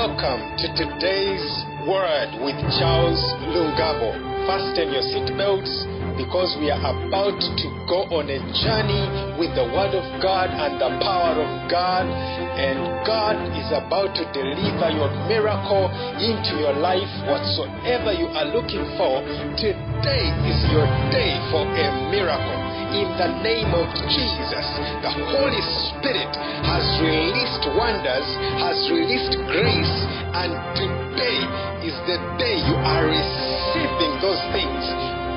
Welcome 0.00 0.56
to 0.56 0.66
today's 0.80 1.44
word 1.84 2.32
with 2.40 2.56
Charles 2.80 3.20
Lungabo. 3.52 4.16
Fasten 4.48 4.96
your 4.96 5.04
seatbelts 5.04 5.68
because 6.16 6.56
we 6.56 6.72
are 6.72 6.80
about 6.80 7.36
to 7.36 7.66
go 7.84 8.08
on 8.08 8.32
a 8.32 8.40
journey 8.64 9.04
with 9.36 9.52
the 9.52 9.68
Word 9.68 9.92
of 9.92 10.08
God 10.24 10.48
and 10.56 10.80
the 10.80 10.88
power 11.04 11.36
of 11.36 11.52
God. 11.68 12.08
And 12.08 12.80
God 13.04 13.44
is 13.52 13.68
about 13.76 14.16
to 14.16 14.24
deliver 14.32 14.88
your 14.88 15.12
miracle 15.28 15.92
into 16.16 16.56
your 16.56 16.72
life. 16.80 17.12
Whatsoever 17.28 18.16
you 18.16 18.32
are 18.32 18.48
looking 18.56 18.88
for, 18.96 19.20
today 19.60 20.32
is 20.48 20.64
your 20.72 20.88
day 21.12 21.36
for 21.52 21.60
a 21.60 21.86
miracle 22.08 22.69
in 22.90 23.08
the 23.14 23.30
name 23.46 23.70
of 23.70 23.86
Jesus. 24.10 24.66
The 25.02 25.12
Holy 25.30 25.62
Spirit 25.90 26.32
has 26.66 26.84
released 26.98 27.64
wonders, 27.78 28.26
has 28.58 28.78
released 28.90 29.34
grace, 29.46 29.96
and 30.34 30.50
today 30.74 31.38
is 31.86 31.96
the 32.10 32.18
day 32.38 32.58
you 32.58 32.76
are 32.82 33.06
receiving 33.06 34.12
those 34.18 34.42
things 34.50 34.84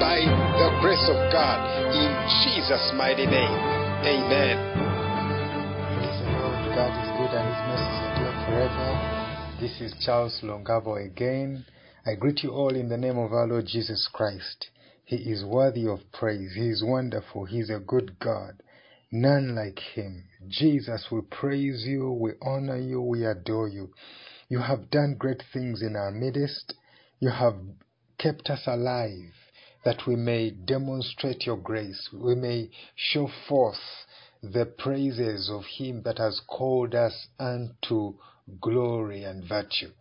by 0.02 0.18
the 0.26 0.70
grace 0.82 1.06
of 1.06 1.20
God 1.30 1.62
in 1.94 2.12
Jesus' 2.42 2.92
mighty 2.98 3.26
name. 3.30 3.56
Amen. 4.04 4.58
Praise 5.96 6.20
the 6.26 6.30
Lord. 6.42 6.60
God 6.74 6.92
is 6.92 7.10
good 7.22 7.32
and 7.38 7.46
His 7.48 7.62
mercies 7.70 8.00
endure 8.10 8.38
forever. 8.50 9.14
This 9.62 9.80
is 9.80 9.94
Charles 10.04 10.42
Lungabo 10.44 10.98
again. 11.06 11.66
I 12.06 12.16
greet 12.16 12.44
you 12.44 12.52
all 12.52 12.76
in 12.76 12.90
the 12.90 12.98
name 12.98 13.18
of 13.18 13.32
our 13.32 13.48
Lord 13.48 13.66
Jesus 13.66 14.10
Christ. 14.12 14.68
He 15.06 15.18
is 15.18 15.44
worthy 15.44 15.88
of 15.88 16.00
praise. 16.12 16.54
He 16.56 16.70
is 16.70 16.84
wonderful. 16.84 17.46
He 17.46 17.60
is 17.60 17.70
a 17.70 17.80
good 17.80 18.20
God. 18.20 18.64
None 19.12 19.54
like 19.54 19.80
Him. 19.80 20.24
Jesus, 20.48 21.12
we 21.12 21.22
praise 21.22 21.86
you, 21.86 22.12
we 22.12 22.32
honor 22.42 22.78
you, 22.78 23.02
we 23.02 23.26
adore 23.26 23.68
you. 23.68 23.92
You 24.50 24.60
have 24.60 24.90
done 24.90 25.16
great 25.16 25.44
things 25.52 25.82
in 25.82 25.96
our 25.96 26.12
midst. 26.12 26.74
You 27.20 27.30
have 27.30 27.58
kept 28.18 28.50
us 28.50 28.66
alive 28.66 29.34
that 29.84 30.08
we 30.08 30.16
may 30.16 30.50
demonstrate 30.52 31.46
your 31.46 31.58
grace. 31.58 32.10
We 32.14 32.36
may 32.36 32.70
show 32.96 33.28
forth 33.48 34.06
the 34.42 34.66
praises 34.66 35.50
of 35.50 35.66
Him 35.66 36.04
that 36.04 36.18
has 36.18 36.40
called 36.48 36.96
us 36.96 37.28
unto 37.40 38.16
glory 38.62 39.24
and 39.24 39.44
virtue. 39.44 39.92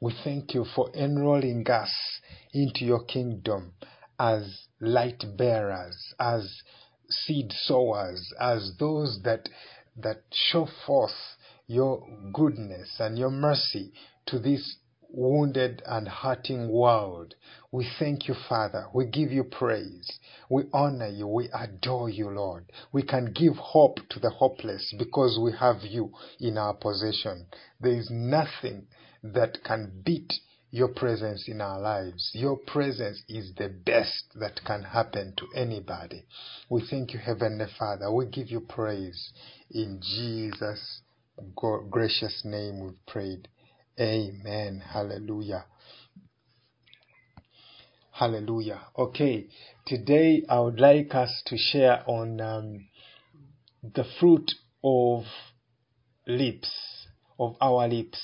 We 0.00 0.12
thank 0.24 0.54
you 0.54 0.64
for 0.64 0.90
enrolling 0.94 1.68
us 1.70 2.20
into 2.52 2.84
your 2.84 3.04
kingdom 3.04 3.74
as 4.18 4.66
light 4.80 5.24
bearers, 5.36 6.14
as 6.18 6.62
seed 7.08 7.52
sowers, 7.52 8.32
as 8.40 8.72
those 8.78 9.20
that 9.22 9.48
that 9.96 10.22
show 10.32 10.66
forth 10.86 11.36
your 11.66 12.06
goodness 12.32 12.96
and 12.98 13.18
your 13.18 13.30
mercy 13.30 13.92
to 14.26 14.38
this 14.38 14.76
wounded 15.12 15.82
and 15.84 16.08
hurting 16.08 16.70
world. 16.70 17.34
We 17.70 17.86
thank 17.98 18.28
you, 18.28 18.34
Father. 18.48 18.86
We 18.94 19.06
give 19.06 19.30
you 19.30 19.44
praise. 19.44 20.10
We 20.48 20.64
honor 20.72 21.08
you. 21.08 21.26
We 21.26 21.50
adore 21.52 22.08
you, 22.08 22.30
Lord. 22.30 22.72
We 22.92 23.02
can 23.02 23.32
give 23.32 23.56
hope 23.56 23.98
to 24.10 24.18
the 24.18 24.30
hopeless 24.30 24.94
because 24.98 25.38
we 25.40 25.52
have 25.52 25.82
you 25.82 26.12
in 26.40 26.56
our 26.56 26.74
possession. 26.74 27.46
There 27.80 27.92
is 27.92 28.08
nothing 28.10 28.86
that 29.22 29.62
can 29.64 30.02
beat 30.04 30.32
your 30.72 30.88
presence 30.88 31.44
in 31.48 31.60
our 31.60 31.78
lives. 31.78 32.30
Your 32.32 32.56
presence 32.56 33.22
is 33.28 33.52
the 33.56 33.68
best 33.68 34.24
that 34.36 34.58
can 34.64 34.82
happen 34.82 35.34
to 35.36 35.46
anybody. 35.54 36.24
We 36.70 36.82
thank 36.88 37.12
you, 37.12 37.20
Heavenly 37.20 37.66
Father. 37.78 38.10
We 38.10 38.26
give 38.26 38.50
you 38.50 38.60
praise. 38.60 39.32
In 39.70 40.00
Jesus' 40.00 41.02
gracious 41.90 42.42
name 42.46 42.80
we've 42.80 43.06
prayed. 43.06 43.48
Amen. 44.00 44.82
Hallelujah. 44.92 45.66
Hallelujah. 48.12 48.80
Okay, 48.96 49.48
today 49.86 50.42
I 50.48 50.60
would 50.60 50.80
like 50.80 51.14
us 51.14 51.42
to 51.46 51.56
share 51.58 52.02
on 52.06 52.40
um, 52.40 52.86
the 53.82 54.04
fruit 54.18 54.50
of 54.82 55.24
lips, 56.26 56.70
of 57.38 57.56
our 57.60 57.86
lips, 57.88 58.20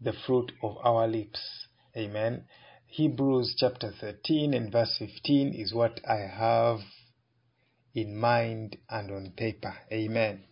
the 0.00 0.12
fruit 0.26 0.50
of 0.60 0.76
our 0.82 1.06
lips. 1.06 1.63
Amen. 1.96 2.44
Hebrews 2.86 3.54
chapter 3.56 3.92
13 4.00 4.52
and 4.52 4.72
verse 4.72 4.96
15 4.98 5.54
is 5.54 5.72
what 5.72 6.00
I 6.08 6.26
have 6.26 6.80
in 7.94 8.16
mind 8.16 8.76
and 8.90 9.12
on 9.12 9.32
paper. 9.36 9.74
Amen. 9.92 10.42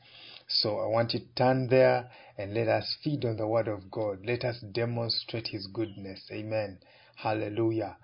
So 0.47 0.79
I 0.79 0.87
want 0.87 1.15
you 1.15 1.21
to 1.21 1.35
turn 1.35 1.67
there 1.69 2.11
and 2.39 2.55
let 2.55 2.69
us 2.69 2.97
feed 3.03 3.25
on 3.25 3.39
the 3.39 3.49
word 3.49 3.67
of 3.67 3.91
God. 3.91 4.19
Let 4.25 4.45
us 4.45 4.61
demonstrate 4.73 5.49
his 5.49 5.67
goodness. 5.67 6.23
Amen. 6.31 6.79
Hallelujah. 7.17 7.97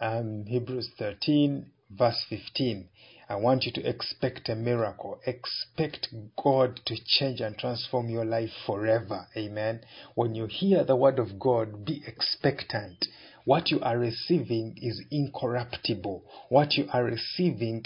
Um, 0.00 0.44
Hebrews 0.46 0.90
13 1.00 1.72
verse 1.90 2.24
15. 2.28 2.88
I 3.30 3.36
want 3.36 3.66
you 3.66 3.72
to 3.72 3.86
expect 3.86 4.48
a 4.48 4.54
miracle. 4.54 5.20
Expect 5.26 6.08
God 6.42 6.80
to 6.86 6.96
change 7.04 7.42
and 7.42 7.58
transform 7.58 8.08
your 8.08 8.24
life 8.24 8.52
forever. 8.64 9.26
Amen. 9.36 9.82
When 10.14 10.34
you 10.34 10.46
hear 10.46 10.82
the 10.82 10.96
word 10.96 11.18
of 11.18 11.38
God, 11.38 11.84
be 11.84 12.02
expectant. 12.06 13.04
What 13.44 13.70
you 13.70 13.80
are 13.80 13.98
receiving 13.98 14.78
is 14.80 15.02
incorruptible. 15.10 16.24
What 16.48 16.74
you 16.74 16.88
are 16.90 17.04
receiving 17.04 17.84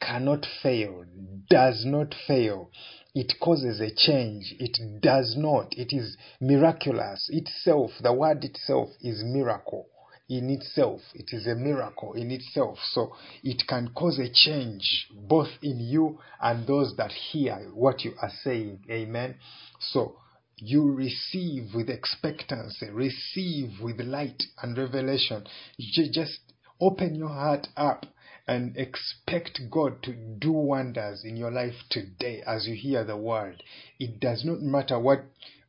cannot 0.00 0.46
fail, 0.62 1.04
does 1.50 1.84
not 1.84 2.14
fail. 2.26 2.70
It 3.14 3.34
causes 3.40 3.78
a 3.78 3.94
change. 3.94 4.54
It 4.58 5.02
does 5.02 5.36
not. 5.36 5.74
It 5.76 5.94
is 5.94 6.16
miraculous 6.40 7.28
itself. 7.30 7.90
The 8.00 8.14
word 8.14 8.42
itself 8.42 8.88
is 9.02 9.22
miracle 9.22 9.88
in 10.32 10.50
itself. 10.50 11.00
It 11.14 11.30
is 11.32 11.46
a 11.46 11.54
miracle 11.54 12.14
in 12.14 12.30
itself. 12.30 12.78
So 12.92 13.14
it 13.42 13.62
can 13.68 13.90
cause 13.94 14.18
a 14.18 14.30
change 14.32 15.08
both 15.14 15.50
in 15.62 15.78
you 15.80 16.18
and 16.40 16.66
those 16.66 16.96
that 16.96 17.12
hear 17.12 17.56
what 17.74 18.04
you 18.04 18.14
are 18.20 18.32
saying. 18.42 18.80
Amen. 18.90 19.36
So 19.78 20.16
you 20.56 20.92
receive 20.92 21.74
with 21.74 21.90
expectancy, 21.90 22.88
receive 22.90 23.80
with 23.80 24.00
light 24.00 24.42
and 24.62 24.76
revelation. 24.76 25.44
You 25.76 26.10
just 26.12 26.38
open 26.80 27.14
your 27.14 27.28
heart 27.28 27.68
up 27.76 28.06
and 28.46 28.76
expect 28.76 29.60
God 29.70 30.02
to 30.02 30.12
do 30.12 30.52
wonders 30.52 31.22
in 31.24 31.36
your 31.36 31.50
life 31.50 31.74
today 31.90 32.42
as 32.46 32.66
you 32.66 32.74
hear 32.74 33.04
the 33.04 33.16
word. 33.16 33.62
It 34.00 34.18
does 34.18 34.44
not 34.44 34.60
matter 34.60 34.98
what 34.98 35.24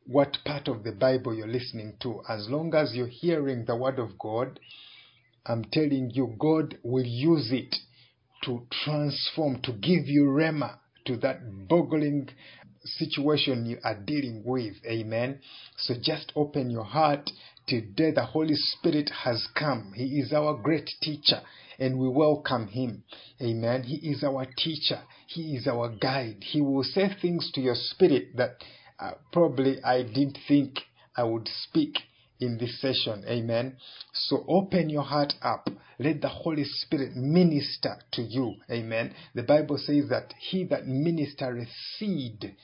what 0.06 0.36
part 0.44 0.68
of 0.68 0.84
the 0.84 0.92
Bible 0.92 1.34
you're 1.34 1.46
listening 1.46 1.94
to. 2.02 2.22
As 2.28 2.48
long 2.48 2.74
as 2.74 2.94
you're 2.94 3.06
hearing 3.06 3.64
the 3.64 3.76
word 3.76 3.98
of 3.98 4.18
God, 4.18 4.60
I'm 5.46 5.64
telling 5.64 6.10
you, 6.12 6.34
God 6.38 6.78
will 6.82 7.04
use 7.04 7.50
it 7.52 7.76
to 8.44 8.66
transform, 8.84 9.60
to 9.62 9.72
give 9.72 10.06
you 10.06 10.24
rhema 10.24 10.78
to 11.06 11.16
that 11.18 11.68
boggling 11.68 12.28
situation 12.84 13.66
you 13.66 13.78
are 13.84 13.98
dealing 13.98 14.42
with. 14.44 14.74
Amen. 14.86 15.40
So 15.78 15.94
just 16.00 16.32
open 16.36 16.70
your 16.70 16.84
heart. 16.84 17.30
Today, 17.66 18.10
the 18.10 18.24
Holy 18.24 18.54
Spirit 18.54 19.10
has 19.24 19.48
come. 19.58 19.92
He 19.96 20.20
is 20.20 20.32
our 20.32 20.54
great 20.54 20.90
teacher 21.00 21.40
and 21.78 21.98
we 21.98 22.08
welcome 22.08 22.68
him. 22.68 23.04
Amen. 23.40 23.82
He 23.82 23.96
is 24.10 24.22
our 24.22 24.46
teacher. 24.56 25.00
He 25.26 25.56
is 25.56 25.66
our 25.66 25.88
guide. 25.88 26.38
He 26.40 26.60
will 26.60 26.84
say 26.84 27.10
things 27.20 27.50
to 27.54 27.60
your 27.60 27.74
spirit 27.74 28.36
that 28.36 28.58
probably 29.32 29.82
I 29.82 30.02
didn't 30.02 30.38
think 30.46 30.80
I 31.16 31.24
would 31.24 31.48
speak 31.48 31.98
in 32.40 32.58
this 32.58 32.80
session. 32.80 33.24
Amen. 33.26 33.76
So 34.12 34.44
open 34.48 34.90
your 34.90 35.02
heart 35.02 35.34
up. 35.42 35.68
Let 35.98 36.20
the 36.20 36.28
Holy 36.28 36.64
Spirit 36.64 37.14
minister 37.14 37.96
to 38.12 38.22
you. 38.22 38.54
Amen. 38.70 39.14
The 39.34 39.42
Bible 39.42 39.78
says 39.78 40.08
that 40.10 40.34
he 40.50 40.64
that 40.64 40.86
ministereth 40.86 41.68
seed, 41.96 42.56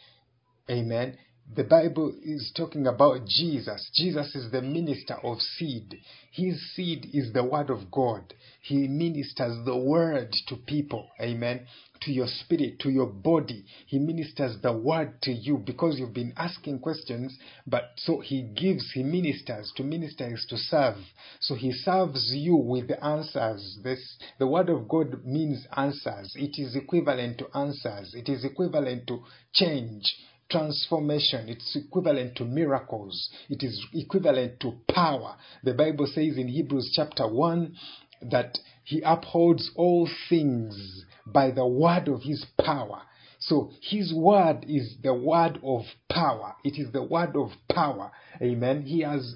amen. 0.69 1.17
The 1.53 1.65
Bible 1.65 2.15
is 2.23 2.53
talking 2.57 2.87
about 2.87 3.27
Jesus. 3.27 3.91
Jesus 3.95 4.35
is 4.37 4.53
the 4.53 4.63
minister 4.63 5.15
of 5.25 5.41
seed. 5.41 5.97
His 6.31 6.61
seed 6.75 7.09
is 7.13 7.33
the 7.33 7.43
word 7.43 7.71
of 7.71 7.91
God. 7.91 8.35
He 8.63 8.87
ministers 8.87 9.65
the 9.65 9.77
word 9.77 10.33
to 10.47 10.57
people. 10.57 11.09
Amen 11.21 11.67
to 12.03 12.13
your 12.13 12.27
spirit, 12.27 12.79
to 12.81 12.91
your 12.91 13.07
body. 13.07 13.65
He 13.87 13.99
ministers 13.99 14.57
the 14.63 14.73
word 14.73 15.21
to 15.23 15.33
you 15.33 15.59
because 15.59 15.99
you've 15.99 16.15
been 16.15 16.33
asking 16.37 16.81
questions, 16.81 17.37
but 17.67 17.93
so 17.97 18.21
he 18.21 18.43
gives, 18.43 18.91
he 18.93 19.03
ministers. 19.03 19.73
To 19.77 19.83
minister 19.83 20.33
is 20.33 20.47
to 20.49 20.57
serve. 20.57 20.97
So 21.41 21.55
he 21.55 21.73
serves 21.73 22.33
you 22.35 22.57
with 22.57 22.89
the 22.89 23.03
answers. 23.05 23.79
This, 23.83 24.19
the 24.39 24.47
word 24.47 24.69
of 24.69 24.89
God 24.89 25.25
means 25.25 25.67
answers. 25.77 26.35
It 26.37 26.61
is 26.61 26.77
equivalent 26.77 27.39
to 27.39 27.57
answers. 27.57 28.15
It 28.15 28.29
is 28.29 28.45
equivalent 28.45 29.07
to 29.09 29.23
change 29.53 30.15
transformation. 30.51 31.49
It's 31.49 31.77
equivalent 31.77 32.37
to 32.37 32.45
miracles. 32.45 33.31
It 33.49 33.63
is 33.63 33.87
equivalent 33.95 34.61
to 34.61 34.75
power. 34.93 35.37
The 35.63 35.75
Bible 35.75 36.07
says 36.07 36.37
in 36.37 36.49
Hebrews 36.49 36.93
chapter 36.95 37.29
1 37.29 37.75
that 38.23 38.59
he 38.85 39.03
upholds 39.03 39.71
all 39.77 40.09
things 40.29 41.05
by 41.27 41.51
the 41.51 41.67
word 41.67 42.09
of 42.09 42.23
his 42.23 42.45
power. 42.63 43.03
So 43.39 43.71
his 43.81 44.13
word 44.15 44.65
is 44.69 44.97
the 45.03 45.15
word 45.15 45.59
of 45.65 45.83
power. 46.11 46.55
It 46.63 46.79
is 46.79 46.93
the 46.93 47.03
word 47.03 47.37
of 47.37 47.51
power. 47.73 48.13
Amen. 48.43 48.83
He 48.83 49.01
has 49.01 49.35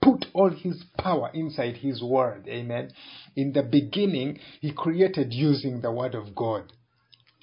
put 0.00 0.26
all 0.32 0.50
his 0.50 0.84
power 0.98 1.30
inside 1.34 1.78
his 1.78 2.02
word. 2.02 2.46
Amen. 2.48 2.92
In 3.34 3.52
the 3.52 3.62
beginning, 3.62 4.38
he 4.60 4.72
created 4.72 5.32
using 5.32 5.80
the 5.80 5.90
word 5.90 6.14
of 6.14 6.34
God. 6.34 6.72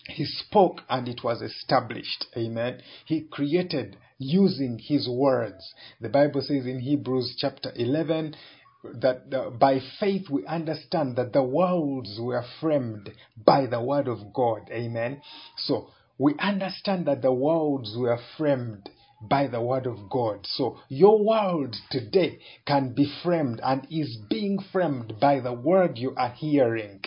He 0.07 0.25
spoke 0.25 0.81
and 0.89 1.07
it 1.07 1.23
was 1.23 1.41
established. 1.41 2.25
Amen. 2.37 2.81
He 3.05 3.21
created 3.21 3.97
using 4.17 4.79
his 4.79 5.09
words. 5.09 5.73
The 5.99 6.09
Bible 6.09 6.41
says 6.41 6.65
in 6.65 6.79
Hebrews 6.79 7.35
chapter 7.37 7.71
11 7.75 8.35
that 8.83 9.57
by 9.59 9.79
faith 9.99 10.29
we 10.29 10.45
understand 10.45 11.15
that 11.15 11.33
the 11.33 11.43
worlds 11.43 12.17
were 12.19 12.43
framed 12.59 13.11
by 13.45 13.65
the 13.65 13.81
word 13.81 14.07
of 14.07 14.33
God. 14.33 14.69
Amen. 14.71 15.21
So 15.57 15.89
we 16.17 16.35
understand 16.39 17.05
that 17.07 17.21
the 17.21 17.33
worlds 17.33 17.95
were 17.97 18.19
framed 18.37 18.89
by 19.21 19.47
the 19.47 19.61
word 19.61 19.85
of 19.85 20.09
God. 20.09 20.45
So 20.45 20.79
your 20.89 21.23
world 21.23 21.75
today 21.91 22.39
can 22.65 22.93
be 22.93 23.11
framed 23.23 23.59
and 23.63 23.87
is 23.91 24.17
being 24.29 24.59
framed 24.71 25.19
by 25.19 25.39
the 25.39 25.53
word 25.53 25.97
you 25.97 26.15
are 26.17 26.31
hearing. 26.31 27.01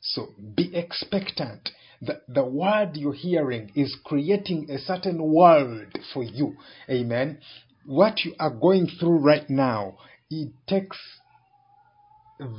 So 0.00 0.28
be 0.54 0.74
expectant. 0.76 1.70
The, 2.02 2.20
the 2.28 2.44
word 2.44 2.96
you're 2.96 3.14
hearing 3.14 3.70
is 3.74 3.96
creating 4.04 4.70
a 4.70 4.78
certain 4.78 5.22
world 5.22 5.98
for 6.12 6.22
you. 6.22 6.56
Amen. 6.90 7.38
What 7.86 8.24
you 8.24 8.34
are 8.38 8.50
going 8.50 8.88
through 8.88 9.18
right 9.18 9.48
now, 9.48 9.96
it 10.42 10.52
takes 10.66 10.98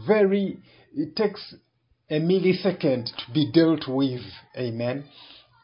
very, 0.08 0.60
it 0.94 1.16
takes 1.16 1.56
a 2.10 2.20
millisecond 2.20 3.06
to 3.06 3.34
be 3.34 3.52
dealt 3.52 3.88
with. 3.88 4.22
Amen. 4.58 5.06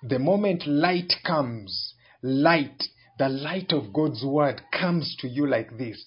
The 0.04 0.20
moment 0.20 0.66
light 0.66 1.14
comes, 1.26 1.94
light 2.22 2.84
the 3.22 3.30
light 3.30 3.72
of 3.72 3.94
God's 3.94 4.26
word 4.26 4.64
comes 4.72 5.16
to 5.20 5.28
you 5.28 5.46
like 5.46 5.78
this, 5.78 6.04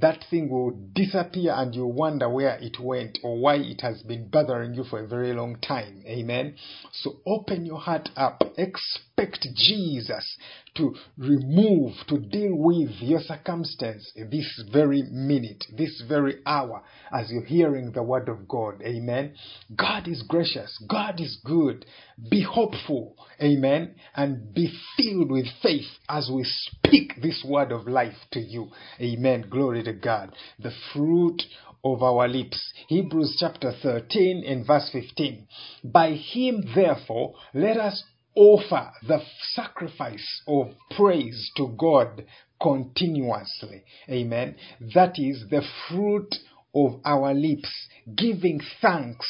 that 0.00 0.24
thing 0.30 0.48
will 0.48 0.70
disappear 0.94 1.52
and 1.54 1.74
you 1.74 1.86
wonder 1.86 2.28
where 2.28 2.56
it 2.60 2.78
went 2.80 3.18
or 3.22 3.38
why 3.38 3.56
it 3.56 3.80
has 3.82 4.02
been 4.02 4.28
bothering 4.28 4.74
you 4.74 4.84
for 4.84 5.00
a 5.00 5.06
very 5.06 5.32
long 5.32 5.58
time. 5.60 6.02
Amen. 6.06 6.54
So 6.92 7.16
open 7.26 7.66
your 7.66 7.78
heart 7.78 8.08
up. 8.16 8.42
Expect 8.56 9.46
Jesus 9.54 10.36
to 10.74 10.94
remove, 11.18 11.92
to 12.08 12.18
deal 12.18 12.54
with 12.54 12.90
your 13.00 13.20
circumstance 13.20 14.10
this 14.30 14.64
very 14.72 15.02
minute, 15.02 15.64
this 15.76 16.02
very 16.08 16.36
hour, 16.46 16.82
as 17.12 17.30
you're 17.30 17.44
hearing 17.44 17.92
the 17.92 18.02
word 18.02 18.28
of 18.28 18.48
God. 18.48 18.80
Amen. 18.82 19.34
God 19.76 20.08
is 20.08 20.22
gracious. 20.26 20.82
God 20.88 21.20
is 21.20 21.38
good. 21.44 21.84
Be 22.30 22.42
hopeful. 22.42 23.16
Amen. 23.40 23.94
And 24.14 24.54
be 24.54 24.72
filled 24.96 25.30
with 25.30 25.46
faith 25.62 25.88
as 26.08 26.30
we 26.32 26.44
speak 26.44 27.20
this 27.20 27.44
word 27.46 27.70
of 27.70 27.86
life 27.86 28.16
to 28.32 28.40
you. 28.40 28.70
Amen. 29.00 29.46
Glory 29.50 29.81
to 29.82 29.92
God. 29.92 30.34
The 30.58 30.72
fruit 30.92 31.42
of 31.84 32.02
our 32.02 32.28
lips. 32.28 32.72
Hebrews 32.88 33.36
chapter 33.38 33.72
13 33.82 34.44
and 34.46 34.66
verse 34.66 34.90
15. 34.92 35.46
By 35.84 36.12
him, 36.12 36.64
therefore, 36.74 37.34
let 37.54 37.76
us 37.76 38.04
offer 38.34 38.90
the 39.06 39.20
sacrifice 39.52 40.42
of 40.46 40.68
praise 40.96 41.50
to 41.56 41.74
God 41.76 42.24
continuously. 42.60 43.84
Amen. 44.08 44.56
That 44.94 45.18
is 45.18 45.44
the 45.50 45.62
fruit 45.88 46.34
of 46.74 47.00
our 47.04 47.34
lips, 47.34 47.70
giving 48.16 48.60
thanks 48.80 49.26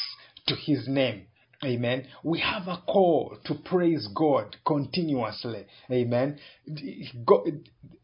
to 0.47 0.55
his 0.55 0.87
name. 0.87 1.27
Amen. 1.65 2.07
We 2.25 2.41
have 2.41 2.67
a 2.67 2.83
call 2.87 3.39
to 3.45 3.55
praise 3.55 4.09
God 4.15 4.57
continuously. 4.67 5.67
Amen. 5.91 6.39
The, 6.67 7.55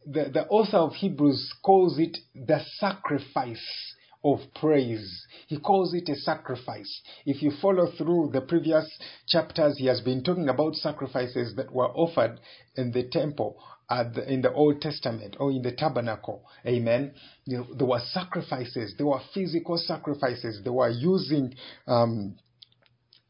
the 0.06 0.46
author 0.48 0.76
of 0.76 0.92
Hebrews 0.94 1.54
calls 1.64 1.98
it 1.98 2.16
the 2.34 2.60
sacrifice 2.76 3.94
of 4.24 4.38
praise. 4.54 5.26
He 5.48 5.58
calls 5.58 5.92
it 5.92 6.08
a 6.08 6.14
sacrifice. 6.14 7.02
If 7.26 7.42
you 7.42 7.50
follow 7.60 7.90
through 7.96 8.30
the 8.32 8.42
previous 8.42 8.86
chapters, 9.26 9.76
he 9.78 9.86
has 9.86 10.00
been 10.00 10.22
talking 10.22 10.48
about 10.48 10.76
sacrifices 10.76 11.54
that 11.56 11.72
were 11.72 11.88
offered 11.88 12.38
in 12.76 12.92
the 12.92 13.08
temple. 13.08 13.56
The, 13.90 14.30
in 14.30 14.42
the 14.42 14.52
Old 14.52 14.82
Testament 14.82 15.36
or 15.40 15.50
in 15.50 15.62
the 15.62 15.72
tabernacle, 15.72 16.44
amen. 16.66 17.14
You 17.46 17.56
know, 17.56 17.66
there 17.74 17.86
were 17.86 18.02
sacrifices, 18.10 18.94
there 18.98 19.06
were 19.06 19.22
physical 19.32 19.78
sacrifices, 19.78 20.60
they 20.62 20.68
were 20.68 20.90
using 20.90 21.54
um, 21.86 22.36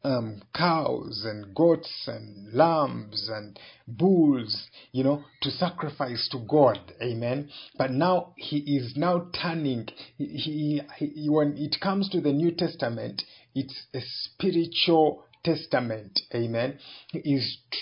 um, 0.03 0.41
cows 0.55 1.23
and 1.25 1.53
goats 1.53 2.07
and 2.07 2.53
lambs 2.53 3.29
and 3.31 3.59
bulls, 3.87 4.67
you 4.91 5.03
know, 5.03 5.23
to 5.41 5.51
sacrifice 5.51 6.27
to 6.31 6.39
God. 6.39 6.79
Amen. 7.01 7.49
But 7.77 7.91
now 7.91 8.33
he 8.37 8.57
is 8.77 8.93
now 8.95 9.27
turning. 9.41 9.87
He, 10.17 10.25
he, 10.25 10.81
he, 10.97 11.29
when 11.29 11.57
it 11.57 11.77
comes 11.81 12.09
to 12.09 12.21
the 12.21 12.31
New 12.31 12.51
Testament, 12.51 13.23
it's 13.53 13.87
a 13.93 13.99
spiritual 14.01 15.23
testament. 15.43 16.19
Amen. 16.33 16.79
He 17.11 17.19
is 17.19 17.57
t- 17.71 17.79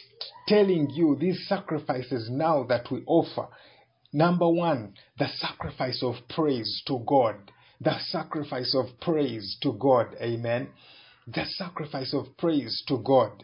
telling 0.47 0.89
you 0.91 1.17
these 1.19 1.45
sacrifices 1.47 2.29
now 2.31 2.63
that 2.63 2.91
we 2.91 3.03
offer. 3.05 3.47
Number 4.13 4.49
one, 4.49 4.93
the 5.19 5.27
sacrifice 5.37 6.01
of 6.01 6.15
praise 6.29 6.81
to 6.87 7.03
God. 7.05 7.35
The 7.79 7.99
sacrifice 8.07 8.75
of 8.75 8.99
praise 9.01 9.57
to 9.61 9.73
God. 9.73 10.15
Amen 10.19 10.69
the 11.27 11.45
sacrifice 11.45 12.13
of 12.13 12.37
praise 12.37 12.83
to 12.87 12.99
God 12.99 13.43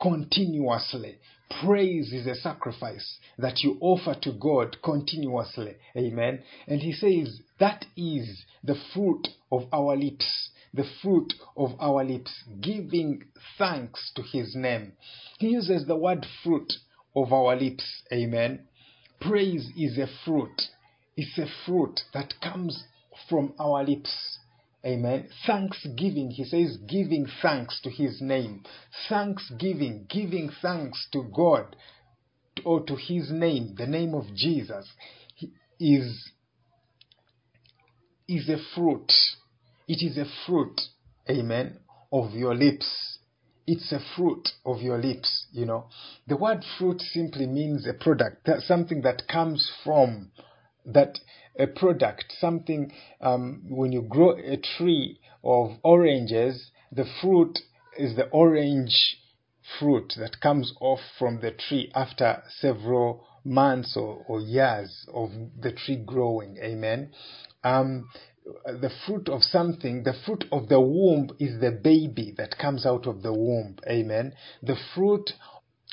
continuously. 0.00 1.18
Praise 1.62 2.12
is 2.12 2.26
a 2.26 2.34
sacrifice 2.34 3.18
that 3.38 3.62
you 3.62 3.76
offer 3.80 4.14
to 4.22 4.32
God 4.32 4.76
continuously. 4.82 5.76
Amen. 5.96 6.42
And 6.66 6.80
he 6.80 6.92
says 6.92 7.40
that 7.58 7.84
is 7.96 8.44
the 8.62 8.76
fruit 8.92 9.28
of 9.50 9.62
our 9.72 9.96
lips. 9.96 10.50
The 10.72 10.84
fruit 11.02 11.32
of 11.56 11.70
our 11.78 12.02
lips, 12.02 12.32
giving 12.60 13.22
thanks 13.58 14.10
to 14.16 14.22
his 14.22 14.56
name. 14.56 14.94
He 15.38 15.50
uses 15.50 15.86
the 15.86 15.94
word 15.94 16.26
fruit 16.42 16.72
of 17.14 17.32
our 17.32 17.54
lips. 17.54 18.02
Amen. 18.12 18.66
Praise 19.20 19.70
is 19.76 19.98
a 19.98 20.08
fruit. 20.24 20.62
It's 21.16 21.38
a 21.38 21.46
fruit 21.64 22.00
that 22.12 22.34
comes 22.42 22.82
from 23.28 23.54
our 23.60 23.84
lips. 23.84 24.38
Amen. 24.84 25.28
Thanksgiving, 25.46 26.30
he 26.30 26.44
says, 26.44 26.76
giving 26.86 27.26
thanks 27.40 27.80
to 27.82 27.90
his 27.90 28.20
name. 28.20 28.64
Thanksgiving, 29.08 30.06
giving 30.10 30.50
thanks 30.60 31.08
to 31.12 31.22
God 31.34 31.74
or 32.64 32.84
to 32.84 32.94
his 32.94 33.30
name, 33.30 33.74
the 33.76 33.86
name 33.86 34.14
of 34.14 34.24
Jesus, 34.34 34.86
is, 35.80 36.30
is 38.28 38.48
a 38.48 38.58
fruit. 38.74 39.10
It 39.88 40.04
is 40.04 40.18
a 40.18 40.26
fruit, 40.46 40.80
amen, 41.30 41.78
of 42.12 42.32
your 42.32 42.54
lips. 42.54 43.18
It's 43.66 43.90
a 43.92 44.00
fruit 44.16 44.50
of 44.66 44.82
your 44.82 45.00
lips, 45.00 45.46
you 45.52 45.64
know. 45.64 45.86
The 46.26 46.36
word 46.36 46.62
fruit 46.78 47.00
simply 47.00 47.46
means 47.46 47.86
a 47.86 47.94
product, 47.94 48.48
something 48.60 49.00
that 49.02 49.26
comes 49.26 49.70
from, 49.82 50.30
that 50.86 51.18
a 51.58 51.66
product, 51.66 52.32
something, 52.38 52.92
um, 53.20 53.62
when 53.68 53.92
you 53.92 54.02
grow 54.02 54.36
a 54.36 54.56
tree 54.56 55.18
of 55.42 55.72
oranges, 55.82 56.70
the 56.90 57.06
fruit 57.20 57.58
is 57.98 58.16
the 58.16 58.28
orange 58.30 59.18
fruit 59.78 60.12
that 60.18 60.40
comes 60.40 60.74
off 60.80 61.00
from 61.18 61.40
the 61.40 61.50
tree 61.50 61.90
after 61.94 62.42
several 62.60 63.26
months 63.44 63.96
or, 63.96 64.24
or 64.26 64.40
years 64.40 65.06
of 65.12 65.30
the 65.60 65.72
tree 65.72 66.02
growing. 66.04 66.56
Amen. 66.62 67.10
Um, 67.62 68.08
the 68.66 68.90
fruit 69.06 69.28
of 69.28 69.42
something, 69.42 70.02
the 70.02 70.14
fruit 70.26 70.44
of 70.52 70.68
the 70.68 70.80
womb 70.80 71.30
is 71.38 71.60
the 71.60 71.70
baby 71.70 72.34
that 72.36 72.58
comes 72.58 72.84
out 72.84 73.06
of 73.06 73.22
the 73.22 73.32
womb. 73.32 73.76
Amen. 73.88 74.34
The 74.62 74.76
fruit 74.94 75.30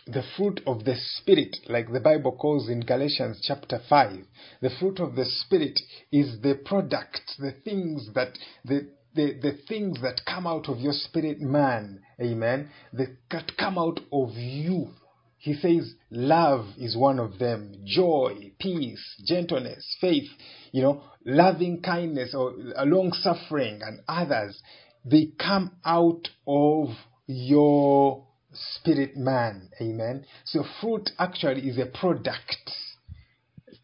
the 0.07 0.23
fruit 0.35 0.61
of 0.65 0.83
the 0.83 0.95
Spirit, 0.95 1.57
like 1.67 1.91
the 1.91 1.99
Bible 1.99 2.31
calls 2.31 2.69
in 2.69 2.81
Galatians 2.81 3.43
chapter 3.45 3.79
5. 3.87 4.25
The 4.61 4.69
fruit 4.79 4.99
of 4.99 5.15
the 5.15 5.25
Spirit 5.25 5.79
is 6.11 6.41
the 6.41 6.55
product, 6.65 7.21
the 7.39 7.53
things 7.63 8.09
that, 8.15 8.37
the, 8.65 8.89
the, 9.13 9.33
the 9.41 9.57
things 9.67 10.01
that 10.01 10.21
come 10.25 10.47
out 10.47 10.69
of 10.69 10.79
your 10.79 10.93
spirit 10.93 11.39
man. 11.39 12.01
Amen. 12.21 12.69
That 12.93 13.57
come 13.57 13.77
out 13.77 13.99
of 14.11 14.31
you. 14.35 14.89
He 15.37 15.55
says 15.55 15.95
love 16.11 16.67
is 16.77 16.95
one 16.95 17.19
of 17.19 17.39
them. 17.39 17.73
Joy, 17.83 18.51
peace, 18.59 19.03
gentleness, 19.25 19.97
faith, 19.99 20.29
you 20.71 20.83
know, 20.83 21.03
loving 21.25 21.81
kindness 21.81 22.35
or 22.35 22.53
long 22.85 23.11
suffering 23.13 23.81
and 23.83 24.01
others. 24.07 24.61
They 25.03 25.29
come 25.39 25.71
out 25.83 26.29
of 26.45 26.89
your 27.25 28.27
spirit 28.53 29.15
man. 29.15 29.69
Amen. 29.81 30.25
So 30.45 30.63
fruit 30.81 31.09
actually 31.17 31.67
is 31.69 31.77
a 31.77 31.85
product, 31.85 32.71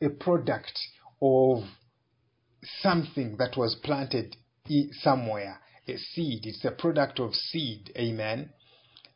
a 0.02 0.10
product 0.10 0.78
of 1.22 1.64
something 2.82 3.38
that 3.38 3.58
was 3.58 3.76
planted 3.84 4.36
somewhere. 4.92 5.60
A 5.88 5.98
seed. 5.98 6.46
It's 6.46 6.66
a 6.66 6.72
product 6.72 7.20
of 7.20 7.34
seed. 7.34 7.92
Amen. 7.98 8.50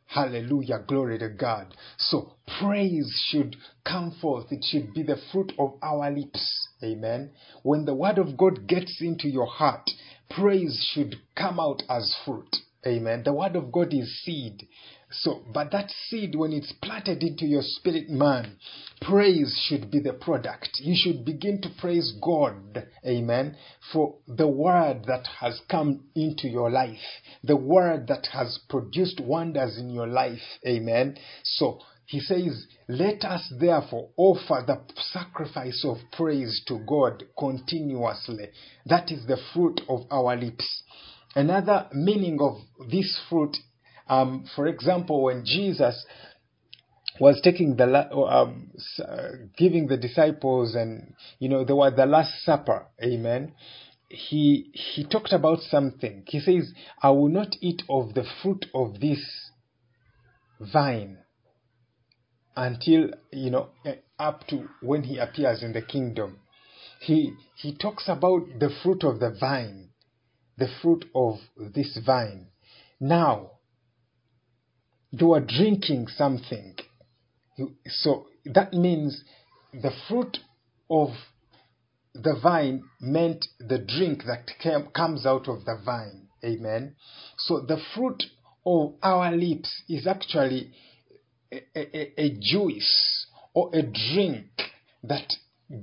Hallelujah. 0.08 0.84
Glory 0.88 1.20
to 1.20 1.30
God. 1.30 1.76
So 1.98 2.34
praise 2.60 3.14
should 3.30 3.58
come 3.86 4.16
forth. 4.22 4.52
It 4.52 4.64
should 4.64 4.94
be 4.94 5.04
the 5.04 5.18
fruit 5.32 5.52
of 5.60 5.74
our 5.82 6.10
lips. 6.10 6.70
Amen. 6.84 7.32
When 7.64 7.86
the 7.86 7.94
word 7.94 8.18
of 8.18 8.38
God 8.38 8.68
gets 8.68 9.02
into 9.02 9.28
your 9.28 9.48
heart, 9.48 9.90
praise 10.30 10.90
should 10.94 11.16
come 11.36 11.60
out 11.60 11.84
as 11.90 12.16
fruit. 12.26 12.56
Amen. 12.86 13.24
The 13.24 13.34
word 13.34 13.56
of 13.56 13.72
God 13.72 13.94
is 13.94 14.22
seed. 14.24 14.68
So, 15.12 15.44
but 15.54 15.72
that 15.72 15.92
seed, 16.08 16.36
when 16.36 16.54
it's 16.54 16.72
planted 16.82 17.22
into 17.22 17.46
your 17.46 17.64
spirit 17.64 18.10
man, 18.10 18.56
praise 19.02 19.60
should 19.68 19.92
be 19.92 20.00
the 20.00 20.14
product. 20.14 20.70
You 20.80 20.96
should 20.96 21.26
begin 21.26 21.62
to 21.62 21.70
praise 21.80 22.14
God, 22.22 22.88
amen, 23.06 23.58
for 23.92 24.16
the 24.28 24.48
word 24.48 25.04
that 25.08 25.28
has 25.40 25.60
come 25.70 26.06
into 26.16 26.48
your 26.48 26.72
life, 26.72 27.00
the 27.44 27.58
word 27.58 28.08
that 28.08 28.28
has 28.32 28.60
produced 28.70 29.20
wonders 29.20 29.78
in 29.78 29.90
your 29.90 30.08
life, 30.08 30.60
amen. 30.66 31.18
So, 31.44 31.82
he 32.06 32.20
says, 32.20 32.68
Let 32.90 33.24
us 33.24 33.54
therefore 33.58 34.10
offer 34.18 34.64
the 34.68 34.82
sacrifice 35.14 35.86
of 35.86 35.98
praise 36.12 36.62
to 36.68 36.80
God 36.86 37.24
continuously. 37.38 38.50
That 38.86 39.12
is 39.12 39.26
the 39.26 39.38
fruit 39.54 39.82
of 39.88 40.02
our 40.12 40.36
lips. 40.36 40.84
Another 41.36 41.88
meaning 41.94 42.40
of 42.42 42.58
this 42.90 43.18
fruit 43.30 43.56
um, 44.12 44.46
for 44.56 44.68
example, 44.68 45.24
when 45.24 45.46
Jesus 45.46 46.06
was 47.20 47.40
taking 47.44 47.76
the 47.78 48.12
um, 48.14 48.72
uh, 49.00 49.28
giving 49.58 49.88
the 49.88 49.98
disciples 49.98 50.76
and 50.76 51.14
you 51.40 51.50
know 51.50 51.64
they 51.64 51.74
were 51.74 51.92
the 51.92 52.06
last 52.06 52.44
supper 52.44 52.88
amen 53.04 53.54
he 54.10 54.72
he 54.74 55.06
talked 55.06 55.32
about 55.32 55.60
something. 55.60 56.24
He 56.28 56.40
says 56.40 56.74
i 57.02 57.10
will 57.10 57.30
not 57.30 57.56
eat 57.62 57.84
of 57.90 58.14
the 58.14 58.26
fruit 58.42 58.66
of 58.74 59.00
this 59.00 59.24
vine 60.60 61.18
until 62.56 63.10
you 63.32 63.50
know 63.50 63.70
eh, 63.86 63.96
up 64.20 64.48
to 64.48 64.68
when 64.82 65.04
he 65.04 65.18
appears 65.18 65.64
in 65.64 65.74
the 65.74 65.82
kingdom. 65.82 66.40
He 67.02 67.34
he 67.56 67.76
talks 67.76 68.06
about 68.08 68.42
the 68.60 68.70
fruit 68.84 69.04
of 69.04 69.20
the 69.20 69.36
vine 69.40 69.90
the 70.58 70.68
fruit 70.82 71.06
of 71.16 71.40
this 71.58 71.98
vine. 72.06 72.48
Now 73.00 73.52
they 75.12 75.26
were 75.26 75.42
drinking 75.42 76.08
something. 76.08 76.76
So 77.88 78.28
that 78.46 78.74
means 78.74 79.24
the 79.74 79.92
fruit 80.08 80.38
of 80.90 81.10
the 82.14 82.36
vine 82.42 82.84
meant 83.00 83.46
the 83.60 83.78
drink 83.78 84.24
that 84.26 84.50
came, 84.62 84.88
comes 84.96 85.26
out 85.26 85.48
of 85.48 85.66
the 85.66 85.80
vine. 85.86 86.28
Amen. 86.44 86.96
So 87.38 87.62
the 87.62 87.78
fruit 87.96 88.24
of 88.66 88.96
our 89.02 89.32
lips 89.32 89.84
is 89.88 90.08
actually 90.08 90.72
a, 91.52 91.62
a, 91.76 92.22
a 92.22 92.38
juice 92.40 93.28
or 93.54 93.70
a 93.74 93.82
drink 93.84 94.48
that 95.04 95.34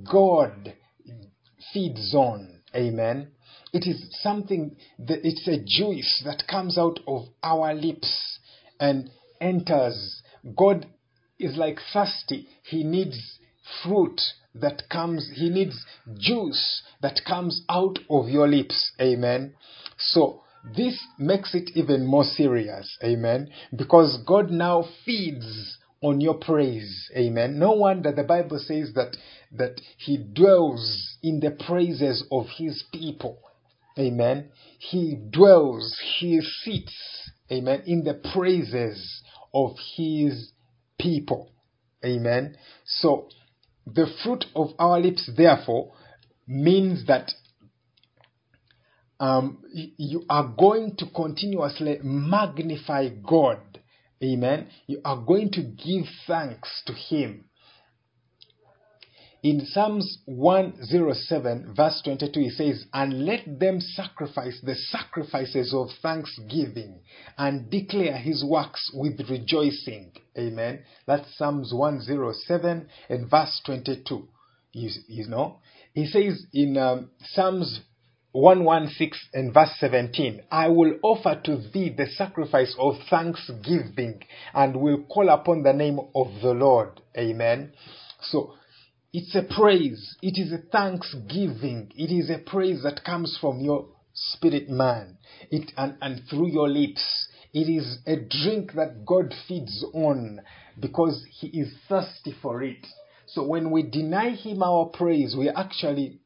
God 0.09 0.73
feeds 1.73 2.13
on. 2.13 2.59
Amen. 2.75 3.31
It 3.73 3.87
is 3.87 4.19
something 4.21 4.75
that 4.99 5.19
it's 5.23 5.47
a 5.47 5.57
juice 5.57 6.23
that 6.25 6.47
comes 6.47 6.77
out 6.77 6.99
of 7.07 7.25
our 7.43 7.73
lips 7.73 8.39
and 8.79 9.09
enters. 9.41 10.21
God 10.55 10.85
is 11.39 11.55
like 11.57 11.79
thirsty. 11.93 12.47
He 12.63 12.83
needs 12.83 13.39
fruit 13.83 14.19
that 14.55 14.83
comes, 14.89 15.31
he 15.35 15.49
needs 15.49 15.85
juice 16.17 16.81
that 17.01 17.21
comes 17.27 17.63
out 17.69 17.99
of 18.09 18.29
your 18.29 18.47
lips. 18.47 18.91
Amen. 18.99 19.53
So, 19.97 20.41
this 20.75 20.99
makes 21.17 21.55
it 21.55 21.71
even 21.75 22.05
more 22.05 22.25
serious. 22.25 22.97
Amen. 23.03 23.49
Because 23.75 24.21
God 24.27 24.51
now 24.51 24.83
feeds 25.05 25.77
on 26.01 26.19
your 26.19 26.35
praise. 26.35 27.09
Amen. 27.15 27.59
No 27.59 27.71
wonder 27.71 28.11
the 28.11 28.23
Bible 28.23 28.59
says 28.59 28.91
that, 28.95 29.15
that 29.53 29.79
he 29.97 30.17
dwells 30.17 31.17
in 31.23 31.39
the 31.39 31.51
praises 31.51 32.25
of 32.31 32.47
his 32.57 32.83
people. 32.91 33.39
Amen. 33.97 34.49
He 34.79 35.17
dwells, 35.29 35.97
he 36.19 36.39
sits, 36.41 36.95
amen, 37.51 37.83
in 37.85 38.03
the 38.03 38.13
praises 38.33 39.21
of 39.53 39.75
his 39.95 40.51
people. 40.99 41.51
Amen. 42.03 42.55
So 42.85 43.29
the 43.85 44.07
fruit 44.23 44.45
of 44.55 44.69
our 44.79 44.99
lips, 44.99 45.29
therefore, 45.35 45.93
means 46.47 47.05
that 47.07 47.31
um, 49.19 49.63
you 49.73 50.23
are 50.29 50.47
going 50.47 50.95
to 50.97 51.05
continuously 51.13 51.99
magnify 52.03 53.09
God. 53.09 53.59
Amen. 54.23 54.67
You 54.87 55.01
are 55.03 55.17
going 55.17 55.51
to 55.51 55.61
give 55.61 56.05
thanks 56.25 56.83
to 56.85 56.93
Him. 56.93 57.45
In 59.41 59.65
Psalms 59.65 60.17
107, 60.25 61.73
verse 61.73 62.01
22, 62.03 62.39
it 62.41 62.51
says, 62.51 62.85
And 62.93 63.25
let 63.25 63.59
them 63.59 63.79
sacrifice 63.79 64.59
the 64.61 64.75
sacrifices 64.75 65.73
of 65.73 65.87
thanksgiving 66.01 66.99
and 67.37 67.69
declare 67.69 68.17
his 68.17 68.43
works 68.45 68.91
with 68.93 69.29
rejoicing. 69.29 70.11
Amen. 70.37 70.83
That's 71.07 71.37
Psalms 71.37 71.71
107 71.73 72.89
and 73.07 73.29
verse 73.29 73.61
22. 73.65 74.27
You, 74.73 74.89
you 75.07 75.27
know, 75.27 75.59
he 75.93 76.05
says 76.05 76.45
in 76.53 76.75
um, 76.77 77.09
Psalms 77.31 77.79
116 78.33 79.29
and 79.33 79.53
verse 79.53 79.71
17 79.79 80.43
I 80.51 80.67
will 80.67 80.99
offer 81.01 81.41
to 81.45 81.57
thee 81.73 81.89
the 81.89 82.05
sacrifice 82.05 82.75
of 82.77 82.95
thanksgiving 83.09 84.21
and 84.53 84.75
will 84.75 85.03
call 85.05 85.29
upon 85.29 85.63
the 85.63 85.73
name 85.73 85.99
of 86.13 86.27
the 86.41 86.51
Lord. 86.51 87.01
Amen. 87.17 87.71
So 88.21 88.53
it's 89.11 89.35
a 89.35 89.41
praise. 89.41 90.15
It 90.21 90.39
is 90.39 90.51
a 90.51 90.59
thanksgiving. 90.71 91.91
It 91.95 92.13
is 92.13 92.29
a 92.29 92.37
praise 92.37 92.83
that 92.83 93.03
comes 93.03 93.37
from 93.41 93.59
your 93.59 93.87
spirit 94.13 94.69
man. 94.69 95.17
It 95.49 95.71
and, 95.77 95.95
and 96.01 96.21
through 96.29 96.51
your 96.51 96.69
lips. 96.69 97.27
It 97.51 97.67
is 97.67 97.97
a 98.05 98.17
drink 98.17 98.73
that 98.73 99.05
God 99.05 99.33
feeds 99.47 99.83
on 99.93 100.41
because 100.79 101.25
He 101.31 101.47
is 101.47 101.73
thirsty 101.87 102.35
for 102.39 102.61
it. 102.61 102.85
So 103.25 103.47
when 103.47 103.71
we 103.71 103.83
deny 103.83 104.31
Him 104.31 104.61
our 104.61 104.85
praise, 104.85 105.35
we 105.37 105.49
are 105.49 105.57
actually 105.57 106.19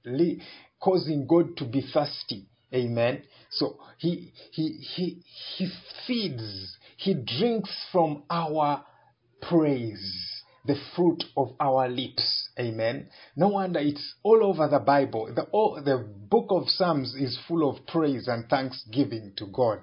causing 0.82 1.26
God 1.26 1.56
to 1.58 1.66
be 1.66 1.82
thirsty. 1.94 2.48
Amen. 2.74 3.24
So 3.52 3.78
He 3.98 4.34
He 4.52 4.86
He 4.96 5.22
He 5.58 5.70
feeds. 6.06 6.78
He 6.98 7.14
drinks 7.14 7.72
from 7.94 8.24
our 8.30 8.84
praise 9.42 10.43
the 10.66 10.76
fruit 10.96 11.24
of 11.36 11.50
our 11.60 11.90
lips. 11.90 12.50
Amen. 12.60 13.08
No 13.36 13.50
wonder 13.50 13.80
it's 13.80 14.16
all 14.24 14.44
over 14.44 14.68
the 14.68 14.80
Bible. 14.80 15.32
The, 15.34 15.44
all, 15.52 15.82
the 15.84 15.98
book 15.98 16.48
of 16.50 16.70
Psalms 16.70 17.16
is 17.16 17.38
full 17.48 17.70
of 17.70 17.86
praise 17.88 18.28
and 18.28 18.48
thanksgiving 18.50 19.34
to 19.38 19.48
God. 19.48 19.80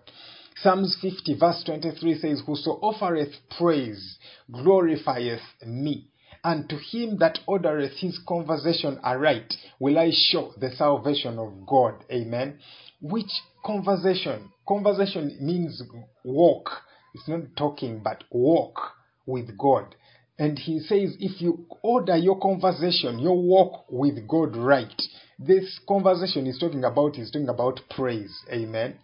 Psalms 0.57 0.97
50 1.01 1.39
verse 1.39 1.63
23 1.65 2.19
says, 2.19 2.43
Whoso 2.47 2.79
offereth 2.83 3.35
praise 3.57 4.19
glorifieth 4.51 5.41
me. 5.67 6.09
And 6.43 6.69
to 6.71 6.77
him 6.77 7.19
that 7.19 7.39
ordereth 7.47 7.99
his 7.99 8.19
conversation 8.27 8.99
aright 9.03 9.55
will 9.79 9.99
I 9.99 10.11
show 10.13 10.53
the 10.59 10.71
salvation 10.71 11.39
of 11.39 11.67
God. 11.67 12.05
Amen. 12.11 12.59
Which 13.03 13.31
conversation? 13.65 14.51
Conversation 14.67 15.37
means 15.41 15.83
walk. 16.25 16.71
It's 17.15 17.29
not 17.29 17.57
talking, 17.57 18.01
but 18.03 18.25
walk 18.31 18.79
with 19.27 19.57
God. 19.59 19.95
And 20.41 20.59
he 20.59 20.81
says, 20.81 21.19
if 21.21 21.43
you 21.43 21.67
order 21.83 22.17
your 22.17 22.41
conversation, 22.41 23.19
your 23.19 23.37
walk 23.37 23.85
with 23.91 24.27
God 24.27 24.57
right, 24.57 25.03
this 25.39 25.79
conversation 25.87 26.47
is 26.47 26.59
talking 26.59 26.83
about 26.83 27.19
is 27.19 27.31
talking 27.31 27.51
about 27.51 27.79
praise. 27.91 28.35
Amen. 28.51 28.97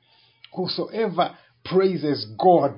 Whosoever 0.55 1.37
praises 1.63 2.27
God 2.43 2.77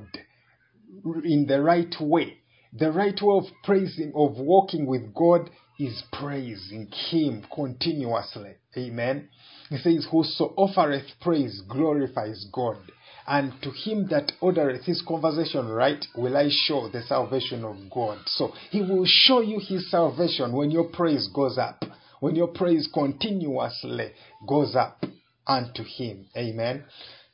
in 1.22 1.46
the 1.46 1.62
right 1.62 1.94
way, 2.00 2.38
the 2.72 2.90
right 2.90 3.16
way 3.22 3.36
of 3.36 3.44
praising, 3.62 4.12
of 4.16 4.36
walking 4.38 4.86
with 4.86 5.14
God 5.14 5.50
is 5.78 6.02
praising 6.12 6.88
Him 7.10 7.46
continuously. 7.54 8.54
Amen. 8.76 9.28
He 9.70 9.76
says, 9.76 10.08
Whoso 10.10 10.52
offereth 10.56 11.06
praise 11.20 11.62
glorifies 11.68 12.44
God 12.52 12.78
and 13.28 13.52
to 13.62 13.70
him 13.70 14.08
that 14.08 14.32
ordereth 14.40 14.84
his 14.84 15.02
conversation 15.06 15.68
right 15.68 16.02
will 16.16 16.36
I 16.36 16.48
show 16.50 16.88
the 16.88 17.02
salvation 17.02 17.62
of 17.62 17.76
God. 17.90 18.18
So 18.26 18.52
he 18.70 18.80
will 18.80 19.04
show 19.06 19.42
you 19.42 19.60
his 19.60 19.90
salvation 19.90 20.52
when 20.52 20.70
your 20.70 20.84
praise 20.84 21.28
goes 21.34 21.58
up, 21.58 21.84
when 22.20 22.34
your 22.34 22.48
praise 22.48 22.88
continuously 22.92 24.12
goes 24.48 24.74
up 24.74 25.04
unto 25.46 25.84
him. 25.84 26.26
Amen. 26.36 26.84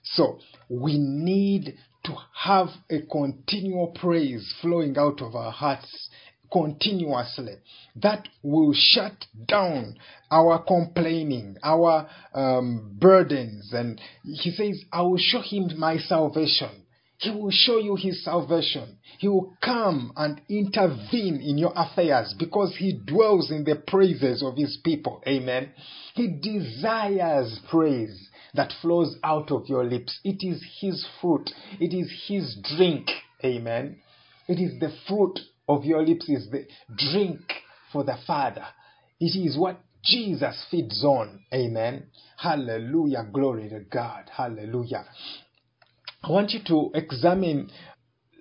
So 0.02 0.38
we 0.68 0.98
need 0.98 1.78
to 2.04 2.16
have 2.34 2.68
a 2.90 3.00
continual 3.10 3.94
praise 3.98 4.52
flowing 4.60 4.98
out 4.98 5.22
of 5.22 5.36
our 5.36 5.52
hearts 5.52 6.08
continuously. 6.54 7.56
That 7.96 8.28
will 8.42 8.72
shut 8.72 9.26
down 9.46 9.96
our 10.30 10.62
complaining, 10.62 11.56
our 11.62 12.08
um, 12.32 12.96
burdens. 12.98 13.72
And 13.72 14.00
he 14.22 14.52
says, 14.52 14.84
I 14.92 15.02
will 15.02 15.18
show 15.18 15.40
him 15.40 15.68
my 15.76 15.98
salvation. 15.98 16.70
He 17.18 17.30
will 17.30 17.50
show 17.50 17.78
you 17.78 17.96
his 17.96 18.24
salvation. 18.24 18.98
He 19.18 19.28
will 19.28 19.56
come 19.62 20.12
and 20.16 20.40
intervene 20.48 21.40
in 21.40 21.58
your 21.58 21.72
affairs 21.74 22.34
because 22.38 22.76
he 22.76 23.00
dwells 23.04 23.50
in 23.50 23.64
the 23.64 23.76
praises 23.86 24.42
of 24.42 24.56
his 24.56 24.78
people. 24.84 25.22
Amen. 25.26 25.70
He 26.14 26.28
desires 26.28 27.58
praise 27.70 28.28
that 28.54 28.72
flows 28.80 29.16
out 29.24 29.50
of 29.50 29.66
your 29.68 29.84
lips. 29.84 30.20
It 30.22 30.46
is 30.46 30.62
his 30.80 31.04
fruit. 31.20 31.50
It 31.80 31.94
is 31.94 32.12
his 32.28 32.56
drink. 32.76 33.10
Amen. 33.44 33.96
It 34.46 34.60
is 34.60 34.78
the 34.78 34.92
fruit 35.08 35.40
of 35.68 35.84
your 35.84 36.04
lips 36.04 36.28
is 36.28 36.48
the 36.50 36.66
drink 36.96 37.40
for 37.92 38.04
the 38.04 38.16
Father. 38.26 38.66
It 39.20 39.36
is 39.38 39.56
what 39.58 39.80
Jesus 40.04 40.66
feeds 40.70 41.02
on. 41.04 41.40
Amen. 41.52 42.08
Hallelujah. 42.36 43.26
Glory 43.32 43.70
to 43.70 43.80
God. 43.80 44.30
Hallelujah. 44.36 45.06
I 46.22 46.30
want 46.30 46.50
you 46.50 46.60
to 46.66 46.90
examine 46.94 47.70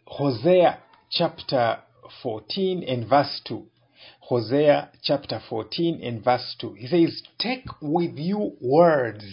Hosea 0.05 0.79
chapter 1.09 1.79
14 2.21 2.83
and 2.83 3.07
verse 3.07 3.41
2. 3.45 3.65
Hosea 4.21 4.89
chapter 5.01 5.41
14 5.49 6.01
and 6.03 6.23
verse 6.23 6.55
2. 6.59 6.73
He 6.73 6.87
says, 6.87 7.21
Take 7.39 7.65
with 7.81 8.17
you 8.17 8.57
words 8.61 9.25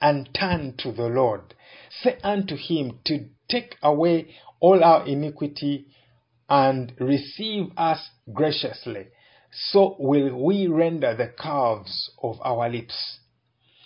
and 0.00 0.28
turn 0.38 0.74
to 0.78 0.92
the 0.92 1.08
Lord. 1.08 1.54
Say 2.02 2.18
unto 2.22 2.56
him 2.56 3.00
to 3.06 3.26
take 3.48 3.76
away 3.82 4.34
all 4.60 4.82
our 4.82 5.06
iniquity 5.06 5.86
and 6.48 6.92
receive 6.98 7.66
us 7.76 8.10
graciously. 8.32 9.06
So 9.70 9.96
will 9.98 10.44
we 10.44 10.66
render 10.66 11.14
the 11.14 11.32
calves 11.40 12.10
of 12.22 12.36
our 12.42 12.68
lips. 12.68 13.18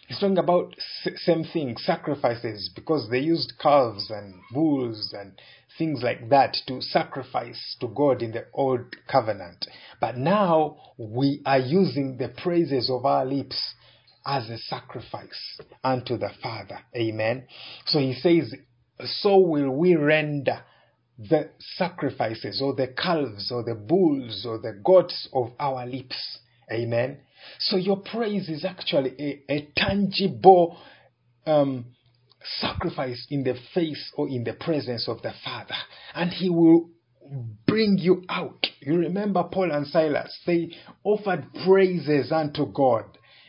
He's 0.06 0.18
talking 0.18 0.38
about 0.38 0.74
same 1.16 1.44
thing, 1.44 1.76
sacrifices, 1.76 2.70
because 2.74 3.10
they 3.10 3.18
used 3.18 3.52
calves 3.60 4.10
and 4.10 4.40
bulls 4.52 5.14
and 5.16 5.32
things 5.76 6.02
like 6.02 6.30
that 6.30 6.56
to 6.66 6.80
sacrifice 6.80 7.76
to 7.80 7.88
God 7.88 8.22
in 8.22 8.32
the 8.32 8.46
old 8.54 8.96
covenant. 9.06 9.66
But 10.00 10.16
now 10.16 10.78
we 10.96 11.42
are 11.44 11.58
using 11.58 12.16
the 12.16 12.28
praises 12.28 12.90
of 12.90 13.04
our 13.04 13.26
lips 13.26 13.74
as 14.26 14.48
a 14.48 14.56
sacrifice 14.56 15.60
unto 15.84 16.16
the 16.16 16.30
Father. 16.42 16.80
Amen. 16.96 17.46
So 17.86 17.98
he 17.98 18.14
says, 18.14 18.54
so 19.04 19.38
will 19.38 19.70
we 19.70 19.94
render 19.94 20.62
the 21.18 21.50
sacrifices 21.76 22.62
or 22.62 22.74
the 22.74 22.88
calves 22.88 23.50
or 23.50 23.62
the 23.64 23.74
bulls 23.74 24.46
or 24.48 24.58
the 24.58 24.80
goats 24.84 25.28
of 25.32 25.50
our 25.58 25.86
lips. 25.86 26.38
Amen. 26.70 27.18
So 27.58 27.76
your 27.76 27.96
praise 27.96 28.48
is 28.48 28.64
actually 28.64 29.14
a, 29.18 29.52
a 29.52 29.68
tangible 29.76 30.78
um, 31.46 31.86
sacrifice 32.60 33.26
in 33.30 33.42
the 33.42 33.54
face 33.74 34.12
or 34.16 34.28
in 34.28 34.44
the 34.44 34.52
presence 34.52 35.08
of 35.08 35.22
the 35.22 35.32
Father. 35.44 35.74
And 36.14 36.30
He 36.30 36.50
will 36.50 36.90
bring 37.66 37.96
you 37.98 38.22
out. 38.28 38.66
You 38.80 38.98
remember 38.98 39.44
Paul 39.44 39.72
and 39.72 39.86
Silas, 39.86 40.36
they 40.46 40.70
offered 41.04 41.46
praises 41.64 42.32
unto 42.32 42.66
God. 42.66 43.04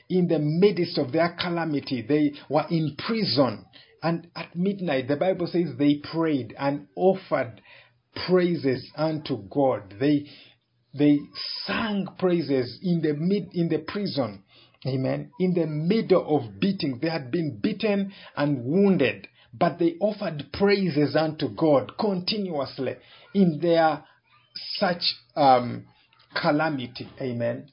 In 0.09 0.27
the 0.27 0.39
midst 0.39 0.97
of 0.97 1.11
their 1.11 1.37
calamity, 1.39 2.01
they 2.01 2.33
were 2.49 2.65
in 2.71 2.95
prison. 2.97 3.65
And 4.01 4.27
at 4.35 4.55
midnight, 4.55 5.07
the 5.07 5.17
Bible 5.17 5.47
says 5.47 5.75
they 5.77 5.95
prayed 5.95 6.55
and 6.57 6.87
offered 6.95 7.61
praises 8.27 8.89
unto 8.95 9.37
God. 9.49 9.95
They 9.99 10.27
they 10.93 11.19
sang 11.65 12.07
praises 12.17 12.79
in 12.81 13.01
the 13.01 13.13
mid 13.13 13.49
in 13.53 13.69
the 13.69 13.79
prison. 13.79 14.43
Amen. 14.87 15.31
In 15.39 15.53
the 15.53 15.67
middle 15.67 16.37
of 16.37 16.59
beating, 16.59 16.99
they 17.01 17.09
had 17.09 17.31
been 17.31 17.59
beaten 17.61 18.13
and 18.35 18.63
wounded, 18.63 19.27
but 19.53 19.77
they 19.77 19.95
offered 19.99 20.45
praises 20.53 21.17
unto 21.17 21.49
God 21.49 21.97
continuously 21.99 22.95
in 23.33 23.59
their 23.61 24.05
such 24.77 25.03
um, 25.35 25.85
calamity. 26.33 27.09
Amen. 27.19 27.69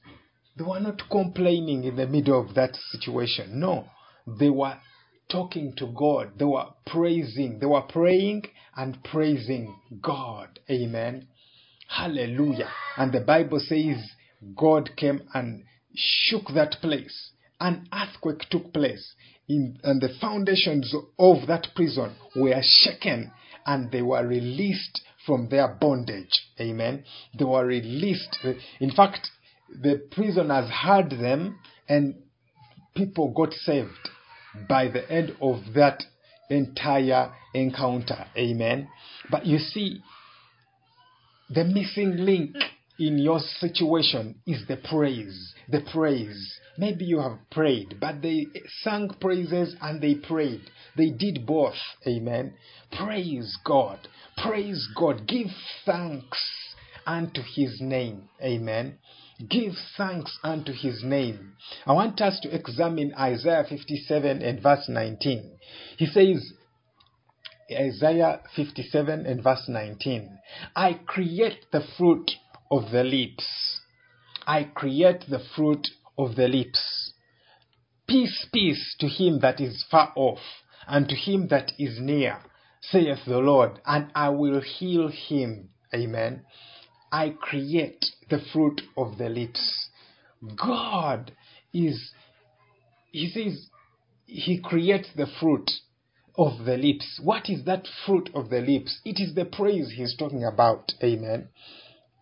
They 0.57 0.63
were 0.65 0.79
not 0.81 1.01
complaining 1.09 1.85
in 1.85 1.95
the 1.95 2.07
middle 2.07 2.41
of 2.41 2.55
that 2.55 2.75
situation. 2.91 3.59
No, 3.59 3.85
they 4.25 4.49
were 4.49 4.77
talking 5.29 5.73
to 5.77 5.87
God. 5.87 6.31
They 6.37 6.45
were 6.45 6.67
praising. 6.85 7.59
They 7.59 7.65
were 7.65 7.81
praying 7.81 8.43
and 8.75 9.03
praising 9.03 9.75
God. 10.01 10.59
Amen. 10.69 11.27
Hallelujah. 11.87 12.69
And 12.97 13.11
the 13.11 13.21
Bible 13.21 13.59
says 13.59 13.97
God 14.55 14.91
came 14.95 15.21
and 15.33 15.63
shook 15.95 16.53
that 16.53 16.77
place. 16.81 17.31
An 17.59 17.87
earthquake 17.91 18.47
took 18.51 18.71
place, 18.71 19.15
in, 19.47 19.79
and 19.83 19.99
the 19.99 20.09
foundations 20.21 20.93
of 21.17 21.47
that 21.47 21.69
prison 21.75 22.15
were 22.35 22.61
shaken, 22.61 23.31
and 23.65 23.91
they 23.91 24.03
were 24.03 24.25
released 24.27 25.01
from 25.25 25.49
their 25.49 25.67
bondage. 25.67 26.29
Amen. 26.59 27.03
They 27.37 27.45
were 27.45 27.65
released. 27.65 28.37
In 28.79 28.91
fact, 28.91 29.27
the 29.69 30.07
prisoners 30.11 30.69
heard 30.69 31.09
them, 31.09 31.57
and 31.89 32.15
people 32.95 33.33
got 33.35 33.53
saved 33.53 34.09
by 34.67 34.87
the 34.87 35.09
end 35.11 35.35
of 35.41 35.73
that 35.75 36.03
entire 36.49 37.33
encounter. 37.53 38.25
Amen. 38.37 38.87
But 39.29 39.45
you 39.45 39.57
see, 39.59 40.01
the 41.49 41.63
missing 41.63 42.17
link 42.17 42.55
in 42.99 43.17
your 43.17 43.39
situation 43.39 44.35
is 44.45 44.65
the 44.67 44.77
praise. 44.77 45.53
The 45.69 45.81
praise. 45.91 46.59
Maybe 46.77 47.05
you 47.05 47.19
have 47.19 47.39
prayed, 47.51 47.97
but 47.99 48.21
they 48.21 48.47
sang 48.83 49.09
praises 49.19 49.75
and 49.81 50.01
they 50.01 50.15
prayed. 50.15 50.61
They 50.95 51.09
did 51.09 51.45
both. 51.45 51.75
Amen. 52.07 52.53
Praise 52.91 53.57
God. 53.65 54.07
Praise 54.37 54.87
God. 54.95 55.27
Give 55.27 55.47
thanks 55.85 56.37
unto 57.05 57.41
his 57.55 57.79
name. 57.81 58.29
Amen. 58.41 58.97
Give 59.47 59.73
thanks 59.95 60.39
unto 60.43 60.71
his 60.73 61.03
name. 61.03 61.53
I 61.85 61.93
want 61.93 62.19
us 62.21 62.39
to 62.41 62.53
examine 62.53 63.13
Isaiah 63.13 63.65
57 63.69 64.41
and 64.41 64.61
verse 64.61 64.89
19. 64.89 65.57
He 65.97 66.07
says, 66.07 66.53
Isaiah 67.71 68.41
57 68.55 69.25
and 69.25 69.43
verse 69.43 69.65
19. 69.67 70.39
I 70.75 70.93
create 71.05 71.65
the 71.71 71.83
fruit 71.97 72.31
of 72.71 72.91
the 72.91 73.03
lips. 73.03 73.81
I 74.47 74.63
create 74.63 75.25
the 75.29 75.43
fruit 75.55 75.87
of 76.17 76.35
the 76.35 76.47
lips. 76.47 77.13
Peace, 78.07 78.47
peace 78.51 78.95
to 78.99 79.07
him 79.07 79.39
that 79.41 79.59
is 79.59 79.85
far 79.91 80.13
off, 80.15 80.39
and 80.87 81.07
to 81.09 81.15
him 81.15 81.49
that 81.49 81.73
is 81.77 81.99
near, 81.99 82.39
saith 82.81 83.25
the 83.27 83.39
Lord, 83.39 83.81
and 83.85 84.09
I 84.15 84.29
will 84.29 84.61
heal 84.61 85.09
him. 85.09 85.69
Amen. 85.93 86.45
I 87.11 87.35
create 87.39 88.05
the 88.29 88.39
fruit 88.51 88.81
of 88.95 89.17
the 89.17 89.29
lips. 89.29 89.87
God 90.55 91.31
is, 91.73 92.11
He 93.11 93.29
says, 93.29 93.69
He 94.25 94.59
creates 94.61 95.09
the 95.15 95.27
fruit 95.39 95.69
of 96.37 96.65
the 96.65 96.77
lips. 96.77 97.19
What 97.23 97.49
is 97.49 97.65
that 97.65 97.87
fruit 98.05 98.29
of 98.33 98.49
the 98.49 98.61
lips? 98.61 98.99
It 99.03 99.19
is 99.19 99.33
the 99.33 99.45
praise 99.45 99.93
he's 99.95 100.15
talking 100.15 100.43
about. 100.43 100.91
Amen. 101.03 101.49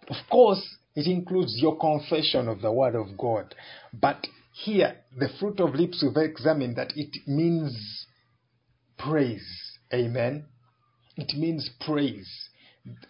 Of 0.07 0.15
course, 0.29 0.63
it 0.95 1.07
includes 1.07 1.57
your 1.57 1.77
confession 1.77 2.47
of 2.47 2.61
the 2.61 2.71
word 2.71 2.95
of 2.95 3.17
God. 3.17 3.53
But 3.93 4.27
here, 4.53 4.95
the 5.17 5.29
fruit 5.39 5.59
of 5.59 5.75
lips, 5.75 6.01
we've 6.01 6.23
examined 6.23 6.77
that 6.77 6.93
it 6.95 7.27
means 7.27 8.05
praise. 8.97 9.45
Amen. 9.93 10.45
It 11.17 11.37
means 11.37 11.69
praise. 11.85 12.49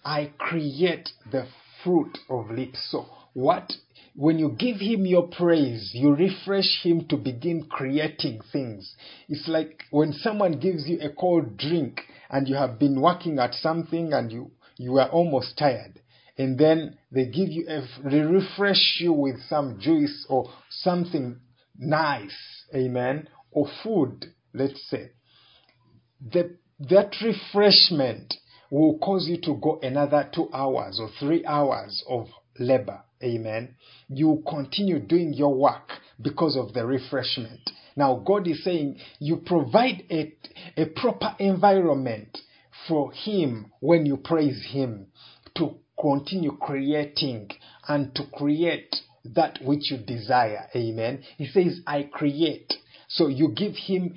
I 0.03 0.31
create 0.39 1.09
the 1.31 1.47
fruit 1.85 2.17
of 2.29 2.51
lips. 2.51 2.85
So, 2.91 3.05
what 3.33 3.71
when 4.15 4.39
you 4.39 4.55
give 4.57 4.77
him 4.77 5.05
your 5.05 5.27
praise, 5.27 5.91
you 5.93 6.15
refresh 6.15 6.81
him 6.83 7.05
to 7.09 7.17
begin 7.17 7.67
creating 7.69 8.39
things. 8.51 8.95
It's 9.27 9.47
like 9.47 9.83
when 9.91 10.13
someone 10.13 10.59
gives 10.59 10.87
you 10.87 10.99
a 11.01 11.09
cold 11.09 11.57
drink 11.57 11.99
and 12.29 12.47
you 12.47 12.55
have 12.55 12.79
been 12.79 13.01
working 13.01 13.39
at 13.39 13.53
something 13.53 14.13
and 14.13 14.31
you, 14.31 14.51
you 14.77 14.97
are 14.99 15.09
almost 15.09 15.57
tired. 15.57 15.99
And 16.37 16.57
then 16.57 16.97
they 17.11 17.25
give 17.25 17.49
you 17.49 17.67
a, 17.67 18.09
they 18.09 18.19
refresh 18.19 18.97
you 18.99 19.11
with 19.11 19.41
some 19.49 19.79
juice 19.79 20.25
or 20.29 20.49
something 20.69 21.39
nice. 21.77 22.35
Amen. 22.73 23.27
Or 23.51 23.67
food, 23.83 24.25
let's 24.53 24.89
say. 24.89 25.11
The, 26.21 26.57
that 26.89 27.15
refreshment 27.21 28.33
will 28.69 28.97
cause 28.99 29.27
you 29.27 29.39
to 29.41 29.55
go 29.61 29.79
another 29.81 30.29
two 30.33 30.49
hours 30.53 30.99
or 30.99 31.09
three 31.19 31.45
hours 31.45 32.03
of 32.09 32.27
labor. 32.59 33.01
Amen. 33.23 33.75
You 34.09 34.43
continue 34.47 34.99
doing 34.99 35.33
your 35.33 35.53
work 35.53 35.91
because 36.21 36.57
of 36.57 36.73
the 36.73 36.85
refreshment. 36.85 37.71
Now, 37.95 38.21
God 38.25 38.47
is 38.47 38.63
saying 38.63 38.97
you 39.19 39.37
provide 39.37 40.03
a, 40.11 40.33
a 40.77 40.85
proper 40.85 41.35
environment 41.39 42.37
for 42.87 43.11
Him 43.13 43.71
when 43.79 44.05
you 44.05 44.17
praise 44.17 44.65
Him 44.69 45.07
to 45.55 45.77
continue 45.99 46.57
creating 46.57 47.49
and 47.87 48.13
to 48.15 48.23
create 48.33 48.95
that 49.23 49.59
which 49.63 49.91
you 49.91 49.97
desire. 49.97 50.67
Amen. 50.75 51.23
He 51.37 51.47
says, 51.47 51.79
I 51.87 52.03
create. 52.03 52.73
So 53.07 53.27
you 53.27 53.49
give 53.55 53.73
Him 53.75 54.15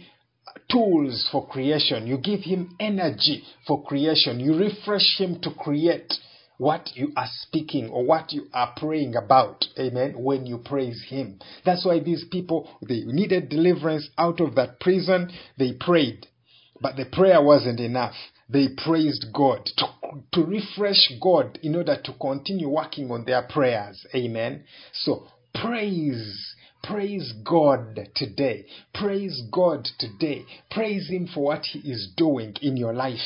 tools 0.71 1.29
for 1.31 1.47
creation. 1.47 2.07
You 2.07 2.19
give 2.19 2.41
him 2.41 2.77
energy 2.81 3.45
for 3.67 3.83
creation. 3.85 4.41
You 4.41 4.57
refresh 4.57 5.19
him 5.19 5.41
to 5.43 5.51
create 5.51 6.13
what 6.59 6.91
you 6.95 7.13
are 7.17 7.29
speaking 7.43 7.89
or 7.89 8.05
what 8.05 8.33
you 8.33 8.49
are 8.53 8.75
praying 8.77 9.15
about. 9.17 9.65
Amen. 9.79 10.15
When 10.17 10.45
you 10.45 10.59
praise 10.59 11.05
him. 11.09 11.39
That's 11.65 11.85
why 11.85 12.01
these 12.01 12.25
people, 12.31 12.69
they 12.87 13.03
needed 13.05 13.49
deliverance 13.49 14.09
out 14.19 14.41
of 14.41 14.57
that 14.57 14.81
prison. 14.81 15.31
They 15.57 15.73
prayed. 15.73 16.27
But 16.81 16.97
the 16.97 17.07
prayer 17.07 17.43
wasn't 17.43 17.81
enough. 17.81 18.15
They 18.49 18.69
praised 18.77 19.27
God 19.33 19.69
to, 19.77 19.87
to 20.33 20.45
refresh 20.45 21.13
God 21.23 21.59
in 21.63 21.77
order 21.77 22.01
to 22.03 22.13
continue 22.15 22.69
working 22.69 23.11
on 23.11 23.25
their 23.25 23.43
prayers. 23.43 24.05
Amen. 24.15 24.65
So 24.93 25.29
praise 25.55 26.55
Praise 26.83 27.33
God 27.45 27.99
today. 28.15 28.65
Praise 28.95 29.43
God 29.53 29.87
today. 29.99 30.45
Praise 30.71 31.09
Him 31.09 31.29
for 31.33 31.45
what 31.45 31.65
He 31.65 31.81
is 31.81 32.13
doing 32.17 32.55
in 32.63 32.77
your 32.77 32.95
life. 32.95 33.19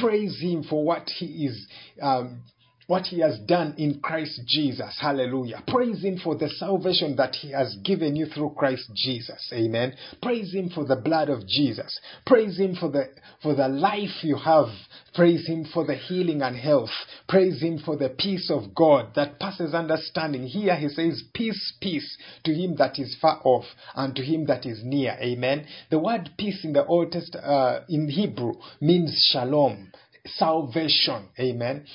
Praise 0.00 0.40
Him 0.40 0.62
for 0.62 0.84
what 0.84 1.08
He 1.18 1.46
is 1.46 1.66
um, 2.00 2.42
what 2.86 3.06
he 3.06 3.20
has 3.20 3.38
done 3.40 3.74
in 3.78 4.00
Christ 4.00 4.40
Jesus. 4.46 4.96
Hallelujah. 5.00 5.62
Praise 5.66 6.02
him 6.02 6.18
for 6.22 6.36
the 6.36 6.48
salvation 6.48 7.16
that 7.16 7.34
he 7.34 7.50
has 7.52 7.76
given 7.84 8.16
you 8.16 8.26
through 8.26 8.54
Christ 8.56 8.90
Jesus. 8.94 9.50
Amen. 9.52 9.94
Praise 10.20 10.52
him 10.52 10.68
for 10.68 10.84
the 10.84 10.96
blood 10.96 11.28
of 11.28 11.46
Jesus. 11.46 12.00
Praise 12.26 12.58
him 12.58 12.74
for 12.74 12.90
the 12.90 13.10
for 13.42 13.54
the 13.54 13.68
life 13.68 14.22
you 14.22 14.36
have. 14.36 14.68
Praise 15.14 15.46
him 15.46 15.66
for 15.72 15.84
the 15.84 15.94
healing 15.94 16.42
and 16.42 16.56
health. 16.56 16.90
Praise 17.28 17.60
him 17.60 17.78
for 17.78 17.96
the 17.96 18.08
peace 18.08 18.50
of 18.50 18.74
God 18.74 19.14
that 19.14 19.38
passes 19.38 19.74
understanding. 19.74 20.46
Here 20.46 20.76
he 20.76 20.88
says 20.88 21.22
peace, 21.34 21.74
peace 21.80 22.16
to 22.44 22.54
him 22.54 22.76
that 22.76 22.98
is 22.98 23.16
far 23.20 23.40
off 23.44 23.64
and 23.94 24.14
to 24.16 24.22
him 24.22 24.46
that 24.46 24.64
is 24.64 24.80
near. 24.82 25.16
Amen. 25.20 25.66
The 25.90 25.98
word 25.98 26.30
peace 26.38 26.64
in 26.64 26.72
the 26.72 26.86
Old 26.86 27.12
Testament 27.12 27.46
uh, 27.46 27.80
in 27.88 28.08
Hebrew 28.08 28.54
means 28.80 29.28
shalom 29.30 29.92
salvation. 30.26 31.28
Amen. 31.38 31.86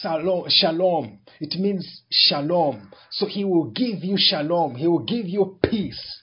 Shalom, 0.00 0.44
shalom. 0.48 1.18
It 1.40 1.58
means 1.58 2.02
shalom. 2.10 2.90
So 3.10 3.26
he 3.26 3.44
will 3.44 3.70
give 3.70 4.02
you 4.02 4.16
shalom. 4.18 4.74
He 4.74 4.86
will 4.86 5.04
give 5.04 5.26
you 5.26 5.58
peace. 5.62 6.22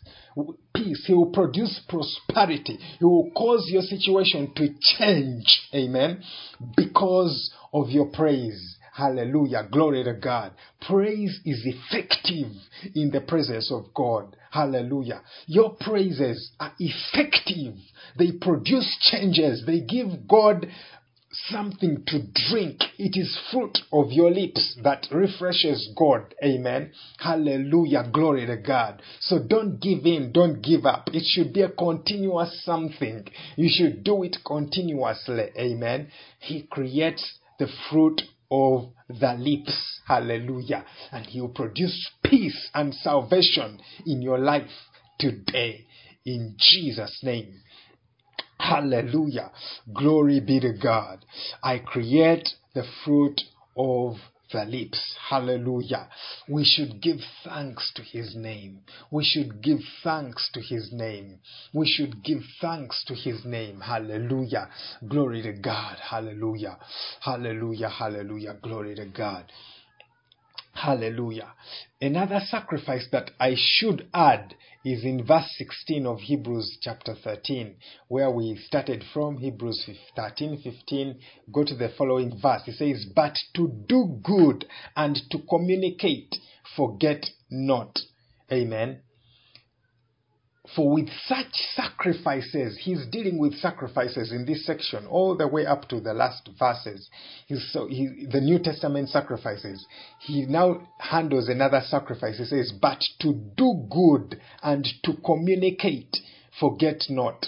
Peace. 0.74 1.06
He 1.08 1.13
will 1.13 1.32
produce 1.32 1.80
prosperity. 1.88 2.78
He 3.00 3.06
will 3.06 3.32
cause 3.32 3.65
your 3.70 3.84
situation 3.84 4.54
to 4.56 4.68
change. 4.98 5.46
Amen. 5.74 6.22
Because 6.76 7.54
of 7.74 7.89
your 7.89 8.08
praise. 8.08 8.78
Hallelujah. 8.94 9.68
Glory 9.70 10.06
to 10.06 10.13
God. 10.13 10.54
Praise 10.88 11.39
is 11.44 11.65
effective 11.65 12.52
in 12.96 13.12
the 13.12 13.20
presence 13.20 13.70
of 13.70 13.94
God. 13.94 14.38
Hallelujah. 14.52 15.22
Your 15.48 15.76
praises 15.76 16.52
are 16.62 16.72
effective. 16.80 17.76
They 18.18 18.32
produce 18.39 18.98
changes. 19.12 19.65
They 19.68 19.82
give 19.82 20.26
God 20.30 20.65
something 21.50 22.04
to 22.08 22.24
drink. 22.50 22.82
It 22.98 23.19
is 23.19 23.38
fruit 23.52 23.78
of 23.91 24.12
your 24.12 24.32
lips 24.32 24.78
that 24.84 25.08
refreshes 25.12 25.89
God. 25.98 26.34
Amen. 26.43 26.91
Hallelujah. 27.19 28.10
Glory 28.12 28.45
to 28.45 28.58
God. 28.58 29.02
So 29.19 29.39
don't 29.48 29.80
give 29.80 30.06
in. 30.06 30.32
Don't 30.32 30.62
give 30.62 30.86
up. 30.86 31.10
It 31.13 31.24
should 31.26 31.54
be 31.54 31.62
a 31.62 31.69
continuous 31.69 32.63
something. 32.63 33.28
You 33.56 33.69
should 33.69 34.04
do 34.04 34.24
it 34.24 34.38
continuously. 34.45 35.50
Amen. 35.58 36.10
He 36.39 36.63
creates 36.63 37.39
the 37.60 37.67
fruit 37.89 38.21
of 38.52 38.91
the 39.10 39.34
lips. 39.38 40.02
Hallelujah. 40.08 40.86
And 41.12 41.26
he 41.26 41.41
will 41.41 41.50
produce 41.50 42.10
peace 42.24 42.69
and 42.74 42.93
salvation 42.93 43.80
in 44.06 44.21
your 44.21 44.39
life 44.39 44.69
today. 45.19 45.86
In 46.26 46.56
Jesus' 46.58 47.19
name. 47.24 47.62
Hallelujah. 48.60 49.52
Glory 49.94 50.39
be 50.39 50.60
to 50.60 50.74
God. 50.74 51.26
I 51.62 51.80
create 51.80 52.50
the 52.74 52.84
fruit 53.04 53.41
of 53.78 54.15
the 54.52 54.63
lips. 54.65 55.15
Hallelujah. 55.30 56.08
We 56.48 56.63
should 56.63 57.02
give 57.02 57.18
thanks 57.44 57.91
to 57.96 58.02
his 58.02 58.36
name. 58.36 58.82
We 59.12 59.24
should 59.24 59.62
give 59.62 59.80
thanks 60.04 60.50
to 60.54 60.62
his 60.62 60.91
name. 60.94 61.39
We 61.74 61.88
should 61.88 62.24
give 62.24 62.41
thanks 62.62 63.04
to 63.08 63.15
his 63.15 63.44
name. 63.46 63.82
Hallelujah. 63.82 64.70
Glory 65.08 65.41
to 65.41 65.54
God. 65.54 65.98
Hallelujah. 66.00 66.78
Hallelujah. 67.22 67.89
Hallelujah. 67.89 68.56
Glory 68.62 68.96
to 68.96 69.06
God. 69.06 69.52
Hallelujah. 70.76 71.54
Another 72.02 72.42
sacrifice 72.42 73.08
that 73.14 73.32
I 73.40 73.56
should 73.58 74.08
add 74.14 74.56
is 74.84 75.06
in 75.06 75.26
verse 75.26 75.50
16 75.58 76.06
of 76.06 76.20
Hebrews 76.20 76.78
chapter 76.82 77.16
13, 77.16 77.78
where 78.10 78.30
we 78.30 78.58
started 78.58 79.04
from 79.14 79.38
Hebrews 79.38 79.90
13 80.16 80.62
15. 80.62 81.20
Go 81.52 81.64
to 81.64 81.76
the 81.76 81.90
following 81.98 82.38
verse. 82.42 82.64
It 82.68 82.76
says, 82.76 83.06
But 83.16 83.38
to 83.56 83.70
do 83.88 84.20
good 84.22 84.66
and 84.98 85.18
to 85.32 85.40
communicate, 85.50 86.36
forget 86.76 87.26
not. 87.50 87.98
Amen. 88.52 89.00
For 90.73 90.91
with 90.91 91.10
such 91.28 91.54
sacrifices, 91.75 92.80
he's 92.82 93.06
dealing 93.12 93.38
with 93.38 93.54
sacrifices 93.56 94.32
in 94.32 94.45
this 94.45 94.65
section, 94.65 95.06
all 95.06 95.38
the 95.38 95.47
way 95.47 95.65
up 95.65 95.88
to 95.89 95.99
the 95.99 96.13
last 96.13 96.49
verses. 96.58 97.10
He's 97.45 97.71
so 97.71 97.88
he, 97.88 98.25
the 98.32 98.41
New 98.41 98.58
Testament 98.60 99.10
sacrifices. 99.10 99.86
He 100.19 100.45
now 100.47 100.88
handles 100.97 101.49
another 101.49 101.82
sacrifice. 101.86 102.39
He 102.39 102.45
says, 102.45 102.71
"But 102.71 103.04
to 103.19 103.34
do 103.56 103.88
good 103.91 104.41
and 104.63 104.88
to 105.04 105.13
communicate, 105.23 106.17
forget 106.60 107.04
not. 107.10 107.45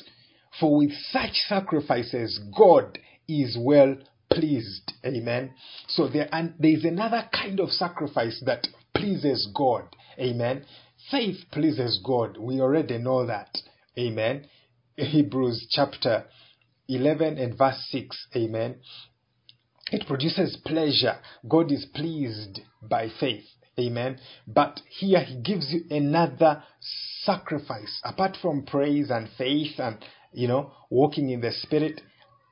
For 0.60 0.78
with 0.78 0.92
such 1.12 1.34
sacrifices, 1.48 2.40
God 2.56 3.00
is 3.28 3.58
well 3.60 3.96
pleased." 4.30 4.94
Amen. 5.04 5.54
So 5.88 6.08
there, 6.08 6.30
and 6.32 6.54
there 6.60 6.72
is 6.72 6.86
another 6.86 7.28
kind 7.34 7.60
of 7.60 7.72
sacrifice 7.72 8.40
that 8.46 8.68
pleases 8.94 9.48
God. 9.56 9.86
Amen. 10.20 10.66
Faith 11.10 11.46
pleases 11.52 12.02
God. 12.04 12.38
We 12.38 12.60
already 12.60 12.98
know 12.98 13.26
that. 13.26 13.58
Amen. 13.98 14.48
Hebrews 14.98 15.68
chapter 15.70 16.26
11 16.90 17.38
and 17.38 17.58
verse 17.58 17.88
6. 17.92 18.28
Amen. 18.36 18.76
It 19.92 20.06
produces 20.06 20.58
pleasure. 20.66 21.18
God 21.48 21.72
is 21.72 21.86
pleased 21.94 22.60
by 22.82 23.08
faith. 23.20 23.46
Amen. 23.80 24.20
But 24.48 24.82
here 24.90 25.24
he 25.24 25.40
gives 25.42 25.72
you 25.72 25.84
another 25.96 26.64
sacrifice. 27.24 28.02
Apart 28.04 28.38
from 28.42 28.66
praise 28.66 29.10
and 29.10 29.30
faith 29.38 29.80
and, 29.80 30.04
you 30.34 30.48
know, 30.48 30.74
walking 30.90 31.30
in 31.30 31.40
the 31.40 31.52
spirit, 31.52 32.02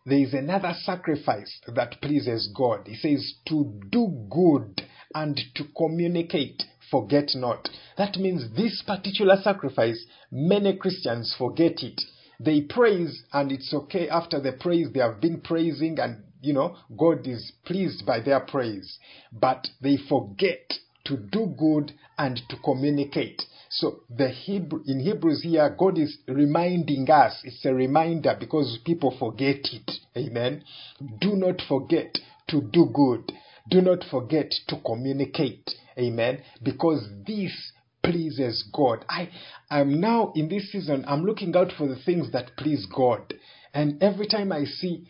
there 0.06 0.20
is 0.20 0.34
another 0.34 0.74
sacrifice 0.84 1.60
that 1.68 2.00
pleases 2.02 2.50
God. 2.56 2.88
He 2.88 2.96
says 2.96 3.34
to 3.48 3.82
do 3.89 4.28
good 4.30 4.82
and 5.15 5.39
to 5.56 5.63
communicate 5.75 6.63
forget 6.91 7.32
not. 7.34 7.69
That 7.97 8.17
means 8.17 8.56
this 8.56 8.84
particular 8.86 9.38
sacrifice, 9.41 10.06
many 10.32 10.75
Christians 10.78 11.34
forget 11.38 11.82
it. 11.82 12.01
They 12.39 12.62
praise 12.62 13.23
and 13.34 13.51
it's 13.51 13.73
okay 13.73 14.10
after 14.10 14.39
the 14.39 14.51
praise 14.51 14.89
they 14.93 14.99
have 14.99 15.21
been 15.21 15.41
praising 15.41 15.99
and 15.99 16.23
you 16.41 16.54
know 16.54 16.78
God 16.97 17.25
is 17.25 17.54
pleased 17.65 18.06
by 18.06 18.19
their 18.19 18.41
praise. 18.41 18.99
But 19.32 19.67
they 19.82 19.97
forget 19.97 20.73
to 21.06 21.17
do 21.17 21.54
good 21.58 21.93
and 22.17 22.41
to 22.49 22.58
communicate. 22.63 23.41
So 23.69 24.01
the 24.10 24.30
Hebrew 24.30 24.84
in 24.86 24.99
Hebrews 24.99 25.43
here, 25.43 25.75
God 25.78 25.97
is 25.97 26.17
reminding 26.28 27.10
us. 27.10 27.41
It's 27.43 27.65
a 27.65 27.73
reminder 27.73 28.36
because 28.39 28.80
people 28.86 29.15
forget 29.17 29.67
it. 29.71 29.91
Amen. 30.15 30.63
Do 31.19 31.36
not 31.36 31.62
forget 31.67 32.17
to 32.49 32.62
do 32.62 32.89
good. 32.93 33.32
Do 33.69 33.82
not 33.82 34.04
forget 34.10 34.51
to 34.67 34.80
communicate. 34.86 35.69
Amen. 35.97 36.41
Because 36.62 37.08
this 37.25 37.71
pleases 38.04 38.63
God. 38.73 39.04
I 39.10 39.30
am 39.71 39.99
now 39.99 40.32
in 40.36 40.49
this 40.49 40.71
season, 40.71 41.06
I'm 41.08 41.23
looking 41.25 41.56
out 41.56 41.71
for 41.75 41.88
the 41.88 41.99
things 42.06 42.32
that 42.32 42.56
please 42.58 42.86
God. 42.86 43.34
And 43.73 44.01
every 44.01 44.28
time 44.28 44.51
I 44.51 44.65
see 44.65 45.10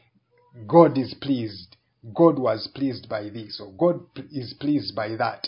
God 0.67 0.97
is 0.97 1.13
pleased, 1.21 1.75
God 2.13 2.39
was 2.39 2.69
pleased 2.73 3.09
by 3.09 3.23
this, 3.29 3.59
or 3.59 3.73
God 3.73 4.01
is 4.31 4.53
pleased 4.59 4.95
by 4.95 5.09
that. 5.17 5.47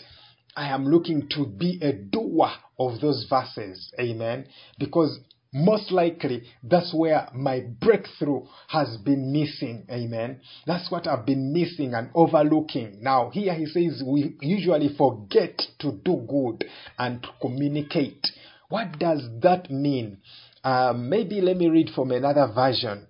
I 0.56 0.68
am 0.68 0.86
looking 0.86 1.28
to 1.30 1.46
be 1.46 1.78
a 1.80 1.92
doer 1.92 2.50
of 2.78 3.00
those 3.00 3.26
verses. 3.30 3.92
Amen. 3.98 4.46
Because 4.78 5.20
most 5.52 5.90
likely 5.90 6.44
that's 6.62 6.92
where 6.94 7.28
my 7.34 7.60
breakthrough 7.60 8.42
has 8.68 8.96
been 8.98 9.32
missing. 9.32 9.86
Amen. 9.90 10.40
That's 10.66 10.90
what 10.90 11.06
I've 11.06 11.24
been 11.24 11.52
missing 11.52 11.94
and 11.94 12.10
overlooking. 12.14 12.98
Now, 13.02 13.30
here 13.30 13.54
he 13.54 13.66
says 13.66 14.02
we 14.06 14.36
usually 14.40 14.94
forget 14.96 15.60
to 15.80 15.92
do 16.04 16.26
good 16.28 16.68
and 16.98 17.22
to 17.22 17.28
communicate. 17.40 18.26
What 18.68 18.98
does 18.98 19.22
that 19.42 19.70
mean? 19.70 20.18
Um, 20.64 21.08
maybe 21.08 21.40
let 21.40 21.56
me 21.56 21.68
read 21.68 21.90
from 21.94 22.10
another 22.10 22.52
version. 22.54 23.06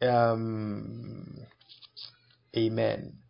Um, 0.00 1.38
amen. 2.56 3.21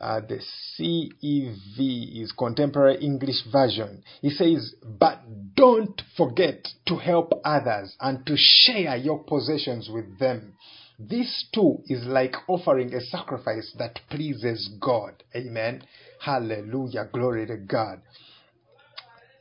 Uh, 0.00 0.20
the 0.20 0.40
CEV 0.78 2.22
is 2.22 2.32
Contemporary 2.32 2.96
English 2.98 3.42
Version. 3.52 4.02
It 4.22 4.32
says, 4.32 4.74
But 4.82 5.20
don't 5.54 6.00
forget 6.16 6.68
to 6.86 6.96
help 6.96 7.32
others 7.44 7.96
and 8.00 8.26
to 8.26 8.34
share 8.36 8.96
your 8.96 9.24
possessions 9.24 9.88
with 9.92 10.18
them. 10.18 10.54
This 10.98 11.46
too 11.54 11.78
is 11.86 12.04
like 12.04 12.34
offering 12.48 12.94
a 12.94 13.00
sacrifice 13.00 13.72
that 13.78 14.00
pleases 14.10 14.68
God. 14.80 15.22
Amen. 15.34 15.82
Hallelujah. 16.20 17.08
Glory 17.12 17.46
to 17.46 17.56
God 17.56 18.02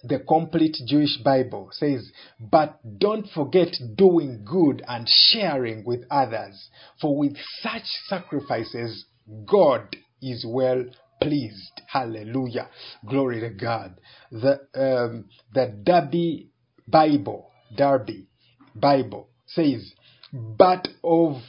the 0.03 0.19
complete 0.19 0.77
Jewish 0.85 1.17
Bible 1.17 1.69
says, 1.71 2.11
But 2.39 2.79
don't 2.99 3.27
forget 3.29 3.75
doing 3.95 4.45
good 4.45 4.81
and 4.87 5.07
sharing 5.07 5.83
with 5.83 6.05
others, 6.09 6.69
for 7.01 7.17
with 7.17 7.35
such 7.61 7.83
sacrifices, 8.07 9.05
God 9.45 9.95
is 10.21 10.45
well 10.47 10.85
pleased. 11.21 11.81
Hallelujah. 11.87 12.69
Glory 13.05 13.39
to 13.41 13.49
God. 13.49 13.99
The, 14.31 14.59
um, 14.75 15.25
the 15.53 15.79
Darby 15.83 16.49
Bible, 16.87 17.51
Darby 17.75 18.27
Bible 18.75 19.29
says, 19.45 19.93
But 20.31 20.87
of 21.03 21.41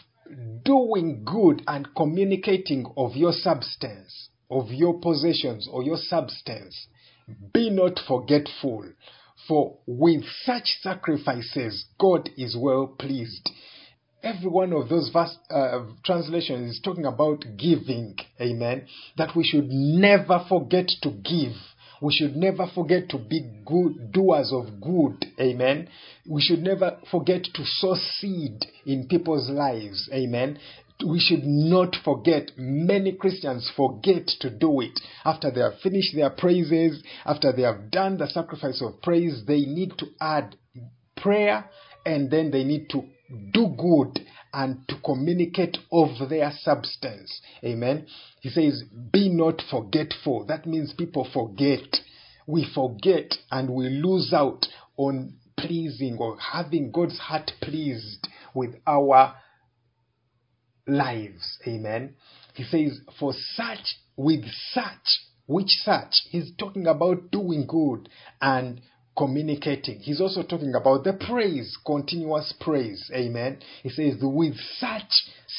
doing 0.64 1.24
good 1.24 1.62
and 1.66 1.88
communicating 1.96 2.86
of 2.96 3.16
your 3.16 3.32
substance, 3.32 4.28
of 4.50 4.70
your 4.70 5.00
possessions 5.00 5.68
or 5.70 5.82
your 5.82 5.96
substance, 5.96 6.86
be 7.52 7.70
not 7.70 8.00
forgetful, 8.06 8.84
for 9.46 9.78
with 9.86 10.24
such 10.44 10.78
sacrifices 10.82 11.86
God 11.98 12.28
is 12.36 12.56
well 12.58 12.86
pleased. 12.98 13.48
Every 14.22 14.48
one 14.50 14.72
of 14.72 14.88
those 14.88 15.10
verse, 15.12 15.36
uh, 15.48 15.84
translations 16.04 16.76
is 16.76 16.80
talking 16.82 17.06
about 17.06 17.44
giving, 17.56 18.16
amen. 18.40 18.86
That 19.16 19.36
we 19.36 19.44
should 19.44 19.68
never 19.68 20.44
forget 20.48 20.88
to 21.02 21.10
give. 21.10 21.52
We 22.00 22.12
should 22.12 22.36
never 22.36 22.66
forget 22.74 23.08
to 23.10 23.18
be 23.18 23.48
good 23.64 24.12
doers 24.12 24.52
of 24.52 24.80
good. 24.80 25.24
Amen. 25.40 25.88
We 26.28 26.40
should 26.40 26.62
never 26.62 26.98
forget 27.10 27.44
to 27.54 27.64
sow 27.64 27.94
seed 27.94 28.66
in 28.86 29.08
people's 29.08 29.50
lives. 29.50 30.08
Amen 30.12 30.58
we 31.06 31.20
should 31.20 31.44
not 31.44 31.96
forget. 32.04 32.50
Many 32.56 33.12
Christians 33.12 33.70
forget 33.76 34.26
to 34.40 34.50
do 34.50 34.80
it. 34.80 34.98
After 35.24 35.50
they 35.50 35.60
have 35.60 35.78
finished 35.80 36.14
their 36.14 36.30
praises, 36.30 37.02
after 37.24 37.52
they 37.52 37.62
have 37.62 37.90
done 37.90 38.18
the 38.18 38.26
sacrifice 38.26 38.82
of 38.82 39.00
praise, 39.02 39.44
they 39.46 39.60
need 39.60 39.92
to 39.98 40.06
add 40.20 40.56
prayer 41.16 41.66
and 42.04 42.30
then 42.30 42.50
they 42.50 42.64
need 42.64 42.88
to 42.90 43.04
do 43.52 43.74
good 43.78 44.24
and 44.52 44.86
to 44.88 44.96
communicate 45.04 45.76
of 45.92 46.28
their 46.28 46.50
substance. 46.62 47.40
Amen. 47.64 48.06
He 48.40 48.48
says, 48.48 48.84
Be 49.12 49.28
not 49.28 49.62
forgetful. 49.70 50.46
That 50.46 50.66
means 50.66 50.94
people 50.94 51.28
forget. 51.32 51.96
We 52.46 52.66
forget 52.74 53.34
and 53.50 53.70
we 53.70 53.88
lose 53.88 54.32
out 54.32 54.66
on 54.96 55.34
pleasing 55.58 56.16
or 56.18 56.38
having 56.38 56.90
God's 56.90 57.18
heart 57.18 57.50
pleased 57.60 58.26
with 58.54 58.76
our 58.86 59.34
lives. 60.86 61.58
Amen. 61.66 62.14
He 62.54 62.64
says, 62.64 63.00
For 63.18 63.34
such, 63.54 63.98
with 64.16 64.44
such, 64.72 65.20
which 65.46 65.70
such? 65.82 66.14
He's 66.30 66.52
talking 66.58 66.86
about 66.86 67.30
doing 67.30 67.66
good 67.66 68.08
and 68.40 68.80
communicating. 69.18 69.98
He's 69.98 70.20
also 70.20 70.42
talking 70.42 70.74
about 70.74 71.02
the 71.04 71.12
praise, 71.12 71.76
continuous 71.84 72.54
praise. 72.60 73.10
Amen. 73.12 73.58
He 73.82 73.90
says, 73.90 74.14
With 74.22 74.54
such 74.78 75.12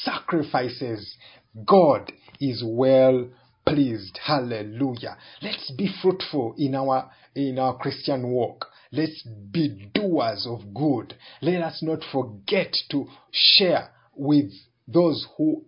sacrifices, 0.03 1.17
God 1.65 2.11
is 2.39 2.63
well 2.65 3.27
pleased. 3.65 4.17
Hallelujah. 4.25 5.17
Let's 5.41 5.71
be 5.71 5.89
fruitful 6.01 6.55
in 6.57 6.73
our 6.73 7.11
in 7.35 7.59
our 7.59 7.77
Christian 7.77 8.29
walk. 8.29 8.65
Let's 8.91 9.21
be 9.51 9.91
doers 9.93 10.47
of 10.49 10.73
good. 10.73 11.15
Let 11.41 11.61
us 11.61 11.83
not 11.83 11.99
forget 12.11 12.75
to 12.91 13.07
share 13.31 13.91
with 14.15 14.51
those 14.87 15.27
who 15.37 15.65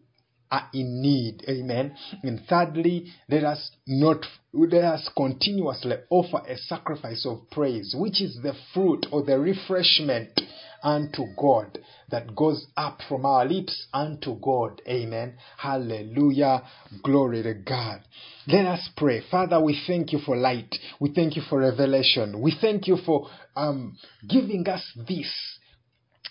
are 0.51 0.67
in 0.73 1.01
need. 1.01 1.43
Amen. 1.47 1.95
And 2.23 2.41
thirdly, 2.47 3.07
let 3.29 3.43
us 3.43 3.71
not 3.87 4.25
let 4.53 4.83
us 4.83 5.09
continuously 5.15 5.95
offer 6.09 6.41
a 6.45 6.57
sacrifice 6.57 7.25
of 7.25 7.49
praise, 7.51 7.95
which 7.97 8.21
is 8.21 8.37
the 8.43 8.53
fruit 8.73 9.05
or 9.11 9.23
the 9.23 9.39
refreshment 9.39 10.41
unto 10.83 11.23
God 11.39 11.79
that 12.09 12.35
goes 12.35 12.67
up 12.75 12.99
from 13.07 13.25
our 13.25 13.45
lips 13.45 13.87
unto 13.93 14.37
God. 14.39 14.81
Amen. 14.87 15.35
Hallelujah. 15.57 16.63
Glory 17.03 17.43
to 17.43 17.53
God. 17.53 18.01
Let 18.47 18.65
us 18.65 18.89
pray. 18.97 19.21
Father, 19.31 19.61
we 19.61 19.81
thank 19.87 20.11
you 20.11 20.19
for 20.19 20.35
light. 20.35 20.75
We 20.99 21.13
thank 21.13 21.35
you 21.35 21.43
for 21.47 21.59
revelation. 21.59 22.41
We 22.41 22.53
thank 22.59 22.87
you 22.87 22.97
for 23.05 23.29
um, 23.55 23.97
giving 24.27 24.67
us 24.67 24.83
this 25.07 25.31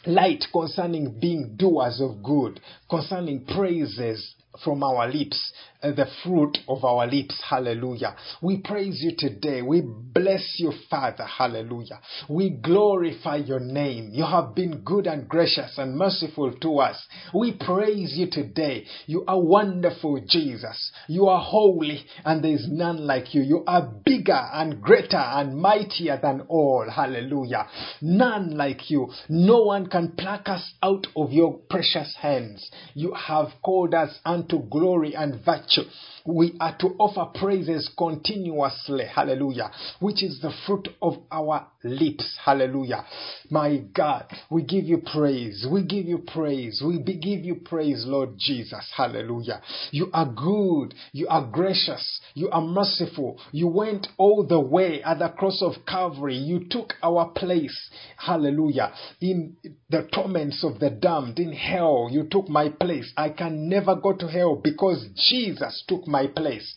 light 0.07 0.45
concerning 0.53 1.19
being 1.21 1.57
doers 1.57 2.01
of 2.01 2.23
good, 2.23 2.61
concerning 2.89 3.45
praises 3.45 4.35
from 4.65 4.83
our 4.83 5.09
lips, 5.09 5.53
uh, 5.83 5.93
the 5.93 6.07
fruit 6.23 6.59
of 6.69 6.85
our 6.85 7.07
lips. 7.07 7.41
Hallelujah. 7.49 8.17
We 8.43 8.59
praise 8.59 9.01
you 9.03 9.13
today. 9.17 9.63
We 9.63 9.83
bless 9.83 10.57
you, 10.59 10.73
Father. 10.91 11.25
Hallelujah. 11.25 12.01
We 12.29 12.51
glorify 12.51 13.37
your 13.37 13.61
name. 13.61 14.11
You 14.13 14.25
have 14.25 14.55
been 14.55 14.83
good 14.85 15.07
and 15.07 15.29
gracious 15.29 15.79
and 15.79 15.97
merciful 15.97 16.53
to 16.61 16.79
us. 16.79 17.03
We 17.33 17.53
praise 17.53 18.15
you 18.17 18.29
today. 18.31 18.87
You 19.07 19.25
are 19.27 19.41
wonderful, 19.41 20.21
Jesus. 20.29 20.91
You 21.09 21.29
are 21.29 21.43
holy 21.43 22.05
and 22.25 22.45
there 22.45 22.53
is 22.53 22.67
none 22.69 23.07
like 23.07 23.35
you. 23.35 23.43
You 23.43 23.65
are 23.67 23.91
bigger 24.05 24.49
and 24.53 24.83
greater 24.83 25.17
and 25.17 25.59
mightier 25.59 26.19
than 26.21 26.43
all. 26.49 26.87
Hallelujah. 26.91 27.67
None 28.03 28.57
like 28.57 28.91
you. 28.91 29.11
No 29.29 29.63
one 29.63 29.87
can 29.87 30.13
pluck 30.13 30.49
us 30.49 30.73
out 30.83 31.07
of 31.17 31.33
your 31.33 31.59
precious 31.71 32.15
hands. 32.21 32.71
You 32.95 33.15
have 33.15 33.49
called 33.63 33.95
us 33.95 34.19
unto 34.41 34.63
glory 34.69 35.15
and 35.15 35.45
virtue 35.45 35.85
we 36.25 36.57
are 36.61 36.77
to 36.79 36.89
offer 36.99 37.39
praises 37.39 37.91
continuously, 37.97 39.05
hallelujah, 39.05 39.71
which 40.01 40.23
is 40.23 40.41
the 40.41 40.53
fruit 40.67 40.89
of 41.01 41.15
our 41.31 41.67
lips, 41.83 42.39
hallelujah. 42.45 43.05
My 43.51 43.79
God, 43.95 44.27
we 44.51 44.63
give 44.63 44.85
you 44.85 44.99
praise, 44.99 45.67
we 45.71 45.83
give 45.85 46.07
you 46.07 46.19
praise, 46.19 46.83
we 46.85 46.99
give 47.03 47.45
you 47.45 47.57
praise, 47.57 48.05
Lord 48.07 48.31
Jesus, 48.39 48.87
hallelujah. 48.97 49.61
You 49.91 50.11
are 50.13 50.27
good, 50.27 50.95
you 51.13 51.27
are 51.29 51.47
gracious, 51.47 52.21
you 52.35 52.51
are 52.51 52.63
merciful, 52.63 53.39
you 53.53 53.69
went 53.69 54.09
all 54.19 54.47
the 54.47 54.61
way 54.61 55.03
at 55.03 55.19
the 55.19 55.29
cross 55.29 55.63
of 55.63 55.87
Calvary, 55.87 56.37
you 56.37 56.67
took 56.71 56.95
our 57.03 57.31
place, 57.31 57.91
hallelujah, 58.17 58.93
in 59.21 59.57
the 59.89 60.09
torments 60.13 60.65
of 60.65 60.79
the 60.79 60.91
damned, 60.91 61.39
in 61.39 61.53
hell, 61.53 62.09
you 62.11 62.25
took 62.31 62.49
my 62.49 62.69
place. 62.69 63.13
I 63.17 63.31
can 63.31 63.69
never 63.69 63.97
go 63.97 64.13
to 64.13 64.27
hell 64.27 64.57
because 64.63 65.07
Jesus 65.29 65.85
took 65.89 66.07
my 66.11 66.27
place. 66.27 66.75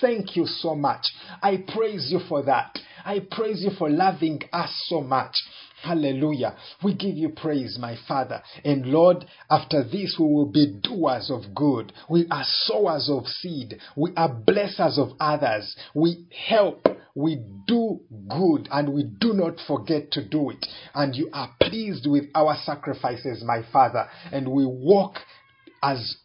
Thank 0.00 0.36
you 0.36 0.46
so 0.46 0.74
much. 0.74 1.06
I 1.42 1.64
praise 1.68 2.08
you 2.10 2.20
for 2.28 2.42
that. 2.44 2.78
I 3.04 3.20
praise 3.30 3.62
you 3.62 3.70
for 3.78 3.90
loving 3.90 4.42
us 4.52 4.70
so 4.88 5.00
much. 5.00 5.36
Hallelujah. 5.82 6.56
We 6.82 6.94
give 6.94 7.14
you 7.14 7.28
praise, 7.28 7.76
my 7.78 7.96
Father. 8.08 8.42
And 8.64 8.86
Lord, 8.86 9.26
after 9.50 9.84
this, 9.84 10.16
we 10.18 10.24
will 10.24 10.50
be 10.50 10.78
doers 10.82 11.30
of 11.30 11.54
good. 11.54 11.92
We 12.08 12.26
are 12.30 12.44
sowers 12.44 13.10
of 13.12 13.26
seed. 13.26 13.78
We 13.94 14.12
are 14.16 14.30
blessers 14.30 14.98
of 14.98 15.10
others. 15.20 15.76
We 15.94 16.26
help. 16.48 16.86
We 17.14 17.44
do 17.66 18.00
good 18.28 18.68
and 18.72 18.92
we 18.92 19.04
do 19.04 19.34
not 19.34 19.60
forget 19.68 20.10
to 20.12 20.26
do 20.26 20.50
it. 20.50 20.66
And 20.94 21.14
you 21.14 21.28
are 21.32 21.54
pleased 21.60 22.06
with 22.08 22.24
our 22.34 22.56
sacrifices, 22.64 23.44
my 23.44 23.62
Father. 23.70 24.08
And 24.32 24.48
we 24.48 24.64
walk 24.64 25.16
as 25.82 26.16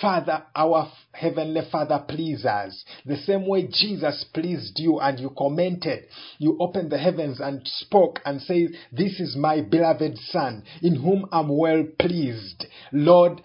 Father, 0.00 0.44
our 0.54 0.90
Heavenly 1.12 1.62
Father, 1.70 2.04
please 2.06 2.44
us. 2.44 2.84
The 3.04 3.16
same 3.16 3.46
way 3.46 3.66
Jesus 3.66 4.24
pleased 4.32 4.78
you 4.78 4.98
and 5.00 5.18
you 5.18 5.30
commented, 5.36 6.04
you 6.38 6.56
opened 6.60 6.90
the 6.90 6.98
heavens 6.98 7.40
and 7.40 7.62
spoke 7.64 8.20
and 8.24 8.40
said, 8.42 8.68
This 8.92 9.20
is 9.20 9.36
my 9.36 9.60
beloved 9.62 10.18
Son, 10.18 10.62
in 10.82 10.96
whom 10.96 11.26
I'm 11.32 11.48
well 11.48 11.84
pleased. 11.98 12.66
Lord, 12.92 13.40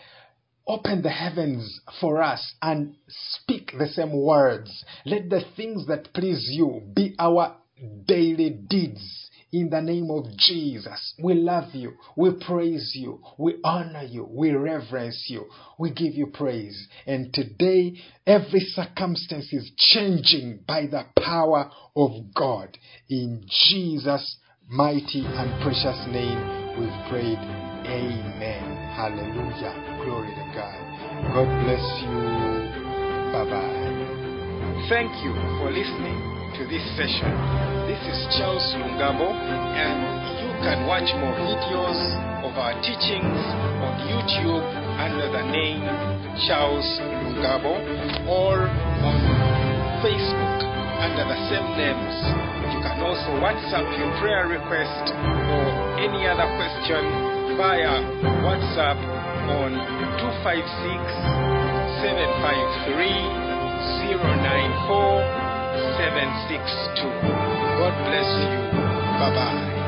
open 0.68 1.02
the 1.02 1.10
heavens 1.10 1.80
for 2.00 2.22
us 2.22 2.54
and 2.62 2.96
speak 3.08 3.74
the 3.78 3.88
same 3.88 4.16
words. 4.22 4.84
Let 5.06 5.30
the 5.30 5.42
things 5.56 5.88
that 5.88 6.14
please 6.14 6.50
you 6.52 6.82
be 6.94 7.16
our 7.20 7.58
daily 8.06 8.50
deeds 8.50 9.21
in 9.52 9.70
the 9.70 9.82
name 9.82 10.10
of 10.10 10.26
Jesus. 10.38 11.14
We 11.22 11.34
love 11.34 11.74
you. 11.74 11.94
We 12.16 12.32
praise 12.46 12.94
you. 12.96 13.22
We 13.38 13.60
honor 13.64 14.04
you. 14.04 14.28
We 14.30 14.52
reverence 14.52 15.26
you. 15.28 15.46
We 15.78 15.92
give 15.92 16.14
you 16.14 16.28
praise. 16.28 16.88
And 17.06 17.34
today, 17.34 17.98
every 18.26 18.62
circumstance 18.62 19.52
is 19.52 19.72
changing 19.78 20.62
by 20.68 20.88
the 20.88 21.04
power 21.22 21.70
of 21.96 22.12
God. 22.34 22.78
In 23.10 23.44
Jesus' 23.70 24.38
mighty 24.70 25.24
and 25.26 25.62
precious 25.64 26.06
name, 26.08 26.80
we've 26.80 27.10
prayed. 27.10 27.40
Amen. 27.84 28.64
Hallelujah. 28.96 30.00
Glory 30.06 30.30
to 30.30 30.52
God. 30.56 30.92
God 31.34 31.64
bless 31.66 31.86
you. 32.04 32.42
Bye 33.34 33.50
bye. 33.50 34.88
Thank 34.88 35.12
you 35.24 35.34
for 35.60 35.72
listening 35.72 36.31
to 36.58 36.68
this 36.68 36.84
session. 37.00 37.32
This 37.88 38.02
is 38.12 38.20
Charles 38.36 38.66
Lungabo, 38.76 39.32
and 39.32 40.00
you 40.44 40.52
can 40.60 40.84
watch 40.84 41.08
more 41.24 41.32
videos 41.48 42.00
of 42.44 42.52
our 42.60 42.76
teachings 42.84 43.40
on 43.80 43.92
YouTube 44.12 44.66
under 45.00 45.32
the 45.32 45.44
name 45.48 45.80
Charles 46.44 46.84
Lungabo 47.24 47.72
or 48.28 48.68
on 48.68 49.16
Facebook 50.04 50.60
under 51.00 51.24
the 51.24 51.40
same 51.48 51.68
names. 51.80 52.16
You 52.68 52.84
can 52.84 53.00
also 53.00 53.32
WhatsApp 53.40 53.88
your 53.96 54.12
prayer 54.20 54.52
request 54.52 55.16
or 55.16 55.66
any 56.04 56.28
other 56.28 56.52
question 56.60 57.56
via 57.56 58.04
WhatsApp 58.44 59.00
on 59.56 59.72
256 60.20 60.68
753 62.04 63.52
094 64.20 65.41
762. 66.02 67.06
God 67.78 67.94
bless 68.10 68.30
you. 68.42 68.50
Bye 69.22 69.30
bye. 69.38 69.81